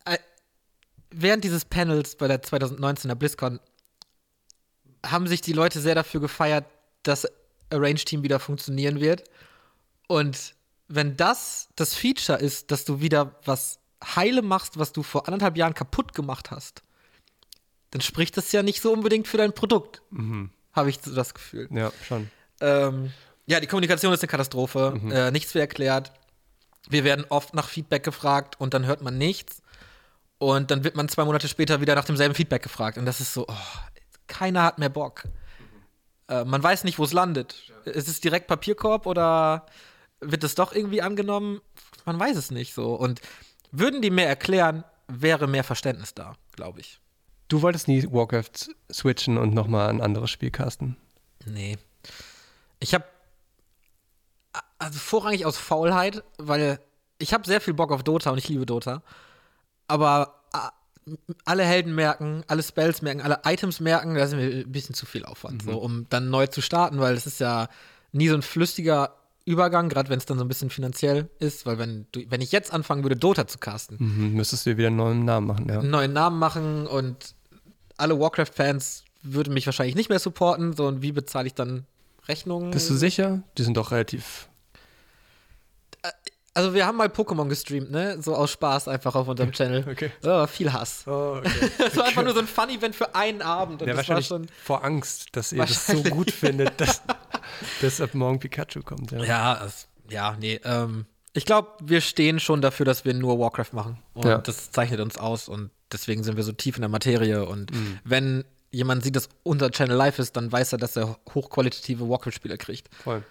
Äh, 0.04 0.18
Während 1.10 1.44
dieses 1.44 1.64
Panels 1.64 2.16
bei 2.16 2.28
der 2.28 2.42
2019er 2.42 3.14
BlizzCon 3.14 3.60
haben 5.10 5.26
sich 5.26 5.40
die 5.40 5.52
Leute 5.52 5.80
sehr 5.80 5.94
dafür 5.94 6.20
gefeiert, 6.20 6.64
dass 7.02 7.26
Arrange 7.70 7.96
Team 7.96 8.22
wieder 8.22 8.40
funktionieren 8.40 9.00
wird. 9.00 9.24
Und 10.08 10.54
wenn 10.88 11.16
das 11.16 11.68
das 11.76 11.94
Feature 11.94 12.38
ist, 12.38 12.70
dass 12.70 12.84
du 12.84 13.00
wieder 13.00 13.38
was 13.44 13.78
heile 14.04 14.42
machst, 14.42 14.78
was 14.78 14.92
du 14.92 15.02
vor 15.02 15.26
anderthalb 15.26 15.56
Jahren 15.56 15.74
kaputt 15.74 16.14
gemacht 16.14 16.50
hast, 16.50 16.82
dann 17.90 18.00
spricht 18.00 18.36
das 18.36 18.52
ja 18.52 18.62
nicht 18.62 18.82
so 18.82 18.92
unbedingt 18.92 19.28
für 19.28 19.36
dein 19.36 19.54
Produkt. 19.54 20.02
Habe 20.72 20.90
ich 20.90 20.98
so 21.02 21.14
das 21.14 21.32
Gefühl. 21.32 21.68
Ja, 21.70 21.92
schon. 22.06 22.30
Ähm, 22.60 23.12
ja, 23.46 23.60
die 23.60 23.66
Kommunikation 23.66 24.12
ist 24.12 24.20
eine 24.20 24.28
Katastrophe. 24.28 25.00
Äh, 25.10 25.30
nichts 25.30 25.54
wird 25.54 25.62
erklärt. 25.62 26.12
Wir 26.88 27.04
werden 27.04 27.24
oft 27.28 27.54
nach 27.54 27.68
Feedback 27.68 28.02
gefragt 28.02 28.60
und 28.60 28.74
dann 28.74 28.84
hört 28.84 29.00
man 29.00 29.16
nichts. 29.16 29.62
Und 30.38 30.70
dann 30.70 30.84
wird 30.84 30.96
man 30.96 31.08
zwei 31.08 31.24
Monate 31.24 31.48
später 31.48 31.80
wieder 31.80 31.94
nach 31.94 32.04
demselben 32.04 32.34
Feedback 32.34 32.62
gefragt. 32.62 32.98
Und 32.98 33.06
das 33.06 33.20
ist 33.20 33.32
so, 33.32 33.46
oh, 33.48 33.54
keiner 34.26 34.62
hat 34.62 34.78
mehr 34.78 34.88
Bock. 34.88 35.24
Äh, 36.28 36.44
man 36.44 36.62
weiß 36.62 36.84
nicht, 36.84 36.98
wo 36.98 37.04
es 37.04 37.12
landet. 37.12 37.72
Ist 37.84 38.08
es 38.08 38.20
direkt 38.20 38.46
Papierkorb 38.46 39.06
oder 39.06 39.66
wird 40.20 40.44
es 40.44 40.54
doch 40.54 40.72
irgendwie 40.72 41.02
angenommen? 41.02 41.60
Man 42.04 42.18
weiß 42.18 42.36
es 42.36 42.50
nicht 42.50 42.74
so. 42.74 42.94
Und 42.94 43.20
würden 43.70 44.02
die 44.02 44.10
mehr 44.10 44.28
erklären, 44.28 44.84
wäre 45.08 45.46
mehr 45.46 45.64
Verständnis 45.64 46.14
da, 46.14 46.34
glaube 46.52 46.80
ich. 46.80 47.00
Du 47.48 47.62
wolltest 47.62 47.88
nie 47.88 48.04
Warcraft 48.10 48.70
switchen 48.90 49.36
und 49.36 49.54
nochmal 49.54 49.90
ein 49.90 50.00
anderes 50.00 50.30
Spiel 50.30 50.50
casten. 50.50 50.96
Nee. 51.44 51.76
Ich 52.80 52.94
habe 52.94 53.04
also 54.78 54.98
vorrangig 54.98 55.46
aus 55.46 55.58
Faulheit, 55.58 56.22
weil 56.38 56.78
ich 57.18 57.32
habe 57.32 57.46
sehr 57.46 57.60
viel 57.60 57.74
Bock 57.74 57.92
auf 57.92 58.02
Dota 58.02 58.30
und 58.30 58.38
ich 58.38 58.48
liebe 58.48 58.66
Dota. 58.66 59.02
Aber 59.88 60.43
alle 61.44 61.64
Helden 61.64 61.94
merken, 61.94 62.44
alle 62.46 62.62
Spells 62.62 63.02
merken, 63.02 63.20
alle 63.20 63.40
Items 63.44 63.80
merken, 63.80 64.14
das 64.14 64.30
ist 64.30 64.36
mir 64.36 64.64
ein 64.64 64.72
bisschen 64.72 64.94
zu 64.94 65.06
viel 65.06 65.24
Aufwand, 65.24 65.62
so, 65.62 65.78
um 65.78 66.06
dann 66.10 66.30
neu 66.30 66.46
zu 66.46 66.60
starten, 66.60 66.98
weil 66.98 67.14
es 67.14 67.26
ist 67.26 67.40
ja 67.40 67.68
nie 68.12 68.28
so 68.28 68.34
ein 68.34 68.42
flüssiger 68.42 69.14
Übergang, 69.46 69.90
gerade 69.90 70.08
wenn 70.08 70.18
es 70.18 70.24
dann 70.24 70.38
so 70.38 70.44
ein 70.44 70.48
bisschen 70.48 70.70
finanziell 70.70 71.28
ist, 71.38 71.66
weil 71.66 71.78
wenn 71.78 72.06
du, 72.12 72.22
wenn 72.30 72.40
ich 72.40 72.50
jetzt 72.52 72.72
anfangen 72.72 73.02
würde, 73.02 73.16
Dota 73.16 73.46
zu 73.46 73.58
casten, 73.58 73.98
Mhm, 74.00 74.34
müsstest 74.34 74.64
du 74.64 74.70
dir 74.70 74.78
wieder 74.78 74.86
einen 74.88 74.96
neuen 74.96 75.24
Namen 75.24 75.46
machen, 75.46 75.68
ja. 75.68 75.80
einen 75.80 75.90
neuen 75.90 76.12
Namen 76.14 76.38
machen 76.38 76.86
und 76.86 77.34
alle 77.98 78.18
Warcraft-Fans 78.18 79.04
würden 79.22 79.52
mich 79.52 79.66
wahrscheinlich 79.66 79.94
nicht 79.96 80.08
mehr 80.08 80.18
supporten, 80.18 80.72
so 80.74 80.86
und 80.86 81.02
wie 81.02 81.12
bezahle 81.12 81.46
ich 81.46 81.54
dann 81.54 81.84
Rechnungen? 82.26 82.70
Bist 82.70 82.88
du 82.88 82.94
sicher? 82.94 83.42
Die 83.58 83.62
sind 83.62 83.76
doch 83.76 83.90
relativ. 83.90 84.48
Also 86.56 86.72
wir 86.72 86.86
haben 86.86 86.96
mal 86.96 87.08
Pokémon 87.08 87.48
gestreamt, 87.48 87.90
ne? 87.90 88.22
So 88.22 88.34
aus 88.36 88.52
Spaß 88.52 88.86
einfach 88.86 89.14
auf 89.16 89.26
unserem 89.26 89.50
Channel. 89.50 89.84
Okay. 89.90 90.12
Das 90.20 90.28
war 90.30 90.36
aber 90.38 90.48
viel 90.48 90.72
Hass. 90.72 91.02
Oh, 91.06 91.38
okay. 91.38 91.50
Das 91.78 91.96
war 91.96 92.04
einfach 92.06 92.22
nur 92.22 92.32
so 92.32 92.38
ein 92.38 92.46
Fun-Event 92.46 92.94
für 92.94 93.12
einen 93.14 93.42
Abend. 93.42 93.82
Und 93.82 93.88
Ja, 93.88 93.94
das 93.94 94.08
war 94.08 94.22
schon. 94.22 94.46
vor 94.62 94.84
Angst, 94.84 95.28
dass 95.32 95.52
ihr 95.52 95.58
das 95.66 95.86
so 95.88 96.00
gut 96.04 96.30
findet, 96.30 96.80
dass, 96.80 97.02
dass 97.82 98.00
ab 98.00 98.14
morgen 98.14 98.38
Pikachu 98.38 98.82
kommt. 98.82 99.10
Ja. 99.10 99.24
Ja, 99.24 99.64
es, 99.64 99.88
ja, 100.08 100.36
nee. 100.38 100.60
Ähm, 100.64 101.06
ich 101.32 101.44
glaube, 101.44 101.70
wir 101.82 102.00
stehen 102.00 102.38
schon 102.38 102.62
dafür, 102.62 102.86
dass 102.86 103.04
wir 103.04 103.14
nur 103.14 103.38
Warcraft 103.40 103.72
machen. 103.72 103.98
Und 104.14 104.26
Ja. 104.26 104.38
das 104.38 104.70
zeichnet 104.70 105.00
uns 105.00 105.18
aus 105.18 105.48
und 105.48 105.70
deswegen 105.90 106.22
sind 106.22 106.36
wir 106.36 106.44
so 106.44 106.52
tief 106.52 106.76
in 106.76 106.82
der 106.82 106.88
Materie. 106.88 107.44
Und 107.46 107.72
Mhm. 107.72 107.98
wenn 108.04 108.44
jemand 108.70 109.02
sieht, 109.02 109.16
dass 109.16 109.28
unser 109.42 109.72
Channel 109.72 109.96
live 109.96 110.20
ist, 110.20 110.36
dann 110.36 110.52
weiß 110.52 110.70
er, 110.72 110.78
dass 110.78 110.94
er 110.96 111.18
hochqualitative 111.34 112.08
Warcraft-Spieler 112.08 112.58
kriegt. 112.58 112.88
Voll. 113.02 113.24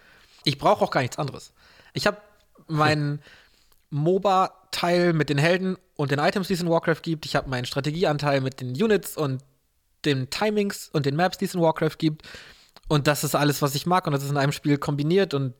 Ich 0.44 0.58
brauche 0.58 0.84
auch 0.84 0.92
gar 0.92 1.00
nichts 1.02 1.18
anderes. 1.18 1.54
Ich 1.94 2.06
habe 2.06 2.18
meinen 2.68 3.22
MOBA-Teil 3.90 5.14
mit 5.14 5.30
den 5.30 5.38
Helden 5.38 5.78
und 5.96 6.12
den 6.12 6.20
Items, 6.20 6.48
die 6.48 6.54
es 6.54 6.62
in 6.62 6.70
Warcraft 6.70 7.02
gibt. 7.02 7.26
Ich 7.26 7.36
habe 7.36 7.50
meinen 7.50 7.66
Strategieanteil 7.66 8.42
mit 8.42 8.60
den 8.60 8.70
Units 8.70 9.16
und 9.18 9.44
den 10.06 10.30
Timings 10.30 10.90
und 10.92 11.06
den 11.06 11.16
Maps, 11.16 11.38
die 11.38 11.46
es 11.46 11.54
in 11.54 11.62
Warcraft 11.62 11.98
gibt. 11.98 12.28
Und 12.88 13.08
das 13.08 13.24
ist 13.24 13.36
alles, 13.36 13.62
was 13.62 13.76
ich 13.76 13.86
mag. 13.86 14.08
Und 14.08 14.14
das 14.14 14.24
ist 14.24 14.32
in 14.32 14.38
einem 14.38 14.52
Spiel 14.52 14.78
kombiniert. 14.78 15.34
Und 15.34 15.54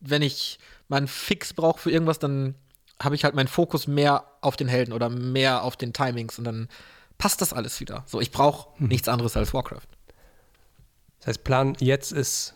wenn 0.00 0.22
ich 0.22 0.58
mal 0.88 0.98
einen 0.98 1.08
Fix 1.08 1.54
brauche 1.54 1.80
für 1.80 1.90
irgendwas, 1.90 2.18
dann 2.18 2.54
habe 3.00 3.14
ich 3.14 3.24
halt 3.24 3.34
meinen 3.34 3.48
Fokus 3.48 3.86
mehr 3.86 4.24
auf 4.40 4.56
den 4.56 4.68
Helden 4.68 4.92
oder 4.92 5.08
mehr 5.08 5.62
auf 5.62 5.76
den 5.76 5.92
Timings. 5.92 6.38
Und 6.38 6.44
dann 6.44 6.68
passt 7.16 7.40
das 7.40 7.52
alles 7.52 7.80
wieder. 7.80 8.04
So, 8.06 8.20
ich 8.20 8.30
brauche 8.30 8.70
nichts 8.82 9.08
anderes 9.08 9.36
als 9.36 9.54
Warcraft. 9.54 9.86
Das 11.20 11.28
heißt, 11.28 11.44
Plan 11.44 11.76
jetzt 11.80 12.12
ist, 12.12 12.54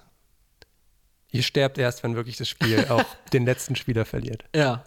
ihr 1.33 1.43
sterbt 1.43 1.79
erst, 1.79 2.05
wenn 2.05 2.15
wirklich 2.15 2.37
das 2.37 2.49
Spiel 2.49 2.87
auch 2.91 3.05
den 3.33 3.45
letzten 3.45 3.75
Spieler 3.75 4.05
verliert. 4.05 4.45
Ja, 4.55 4.85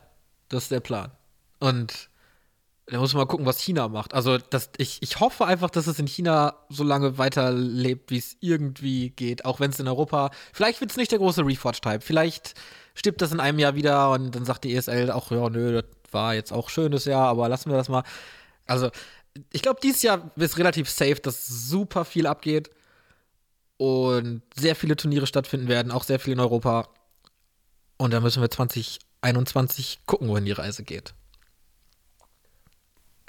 das 0.47 0.63
ist 0.63 0.71
der 0.71 0.79
Plan. 0.79 1.11
Und 1.59 2.09
da 2.87 2.99
muss 2.99 3.13
man 3.13 3.21
mal 3.21 3.27
gucken, 3.27 3.47
was 3.47 3.59
China 3.59 3.87
macht. 3.87 4.13
Also, 4.13 4.37
das, 4.37 4.69
ich, 4.77 5.01
ich 5.01 5.19
hoffe 5.19 5.45
einfach, 5.45 5.71
dass 5.71 5.87
es 5.87 5.97
in 5.97 6.07
China 6.07 6.55
so 6.69 6.83
lange 6.83 7.17
weiterlebt, 7.17 8.11
wie 8.11 8.19
es 8.19 8.37
irgendwie 8.41 9.09
geht. 9.09 9.43
Auch 9.43 9.59
wenn 9.59 9.71
es 9.71 9.79
in 9.79 9.87
Europa, 9.87 10.29
vielleicht 10.53 10.81
wird 10.81 10.91
es 10.91 10.97
nicht 10.97 11.11
der 11.11 11.17
große 11.17 11.43
Reforged-Type. 11.43 12.01
Vielleicht 12.01 12.53
stirbt 12.93 13.21
das 13.23 13.31
in 13.31 13.39
einem 13.39 13.57
Jahr 13.57 13.73
wieder 13.73 14.11
und 14.11 14.35
dann 14.35 14.45
sagt 14.45 14.65
die 14.65 14.75
ESL 14.75 15.09
auch, 15.09 15.31
ja, 15.31 15.49
nö, 15.49 15.81
das 15.81 15.85
war 16.11 16.35
jetzt 16.35 16.53
auch 16.53 16.69
schönes 16.69 17.05
Jahr, 17.05 17.27
aber 17.27 17.49
lassen 17.49 17.71
wir 17.71 17.77
das 17.77 17.89
mal. 17.89 18.03
Also, 18.67 18.91
ich 19.51 19.63
glaube, 19.63 19.79
dieses 19.81 20.03
Jahr 20.03 20.31
ist 20.35 20.59
relativ 20.59 20.87
safe, 20.89 21.15
dass 21.15 21.47
super 21.47 22.05
viel 22.05 22.27
abgeht 22.27 22.69
und 23.77 24.41
sehr 24.55 24.75
viele 24.75 24.95
Turniere 24.95 25.27
stattfinden 25.27 25.67
werden, 25.67 25.91
auch 25.91 26.03
sehr 26.03 26.19
viel 26.19 26.33
in 26.33 26.39
Europa. 26.39 26.87
Und 27.97 28.11
da 28.11 28.19
müssen 28.19 28.41
wir 28.41 28.51
2021 28.51 29.99
gucken, 30.05 30.27
wohin 30.27 30.45
die 30.45 30.51
Reise 30.51 30.83
geht. 30.83 31.13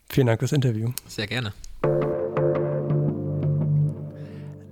Vielen 0.08 0.28
Dank 0.28 0.40
fürs 0.40 0.52
Interview. 0.52 0.92
Sehr 1.06 1.26
gerne. 1.26 1.52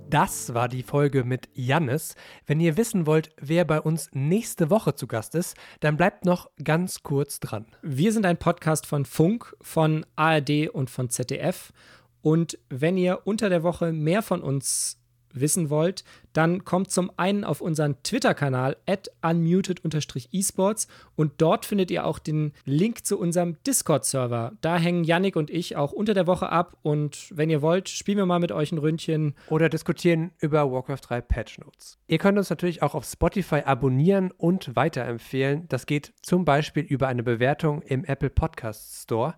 Das 0.09 0.53
war 0.53 0.69
die 0.69 0.83
Folge 0.83 1.23
mit 1.25 1.49
Jannis. 1.55 2.15
Wenn 2.45 2.61
ihr 2.61 2.77
wissen 2.77 3.05
wollt, 3.05 3.31
wer 3.41 3.65
bei 3.65 3.81
uns 3.81 4.09
nächste 4.13 4.69
Woche 4.69 4.95
zu 4.95 5.07
Gast 5.07 5.35
ist, 5.35 5.57
dann 5.81 5.97
bleibt 5.97 6.23
noch 6.23 6.49
ganz 6.63 7.03
kurz 7.03 7.39
dran. 7.39 7.65
Wir 7.81 8.13
sind 8.13 8.25
ein 8.25 8.37
Podcast 8.37 8.85
von 8.85 9.03
Funk, 9.03 9.53
von 9.61 10.05
ARD 10.15 10.69
und 10.69 10.89
von 10.89 11.09
ZDF. 11.09 11.73
Und 12.21 12.57
wenn 12.69 12.97
ihr 12.97 13.21
unter 13.25 13.49
der 13.49 13.63
Woche 13.63 13.91
mehr 13.91 14.21
von 14.21 14.41
uns 14.41 15.01
wissen 15.39 15.69
wollt, 15.69 16.03
dann 16.33 16.65
kommt 16.65 16.91
zum 16.91 17.11
einen 17.17 17.43
auf 17.43 17.61
unseren 17.61 18.01
Twitter-Kanal 18.03 18.77
at 18.85 19.09
unmuted-esports 19.21 20.87
und 21.15 21.33
dort 21.37 21.65
findet 21.65 21.91
ihr 21.91 22.05
auch 22.05 22.19
den 22.19 22.53
Link 22.65 23.05
zu 23.05 23.17
unserem 23.17 23.57
Discord-Server. 23.65 24.53
Da 24.61 24.77
hängen 24.77 25.03
Yannick 25.03 25.35
und 25.35 25.49
ich 25.49 25.75
auch 25.75 25.91
unter 25.91 26.13
der 26.13 26.27
Woche 26.27 26.49
ab 26.49 26.77
und 26.81 27.29
wenn 27.31 27.49
ihr 27.49 27.61
wollt, 27.61 27.89
spielen 27.89 28.17
wir 28.17 28.25
mal 28.25 28.39
mit 28.39 28.51
euch 28.51 28.71
ein 28.71 28.77
Ründchen. 28.77 29.35
Oder 29.49 29.69
diskutieren 29.69 30.31
über 30.39 30.71
Warcraft 30.71 31.01
3 31.03 31.21
Patch 31.21 31.59
Notes. 31.59 31.97
Ihr 32.07 32.17
könnt 32.17 32.37
uns 32.37 32.49
natürlich 32.49 32.81
auch 32.81 32.95
auf 32.95 33.05
Spotify 33.05 33.61
abonnieren 33.65 34.31
und 34.31 34.75
weiterempfehlen. 34.75 35.67
Das 35.69 35.85
geht 35.85 36.13
zum 36.21 36.45
Beispiel 36.45 36.83
über 36.83 37.07
eine 37.07 37.23
Bewertung 37.23 37.81
im 37.83 38.03
Apple 38.03 38.29
Podcast 38.29 39.03
Store. 39.03 39.35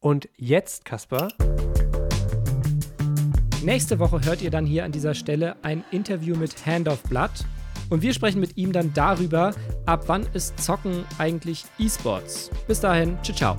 Und 0.00 0.28
jetzt, 0.36 0.84
Kasper. 0.84 1.28
Nächste 3.64 3.98
Woche 3.98 4.20
hört 4.22 4.42
ihr 4.42 4.50
dann 4.50 4.66
hier 4.66 4.84
an 4.84 4.92
dieser 4.92 5.14
Stelle 5.14 5.56
ein 5.62 5.84
Interview 5.90 6.36
mit 6.36 6.66
Hand 6.66 6.86
of 6.86 7.02
Blood. 7.04 7.30
Und 7.88 8.02
wir 8.02 8.12
sprechen 8.12 8.40
mit 8.40 8.58
ihm 8.58 8.72
dann 8.72 8.92
darüber, 8.92 9.54
ab 9.86 10.04
wann 10.06 10.26
ist 10.34 10.60
Zocken 10.60 11.04
eigentlich 11.16 11.64
E-Sports. 11.78 12.50
Bis 12.66 12.80
dahin, 12.80 13.16
ciao, 13.22 13.34
ciao. 13.34 13.56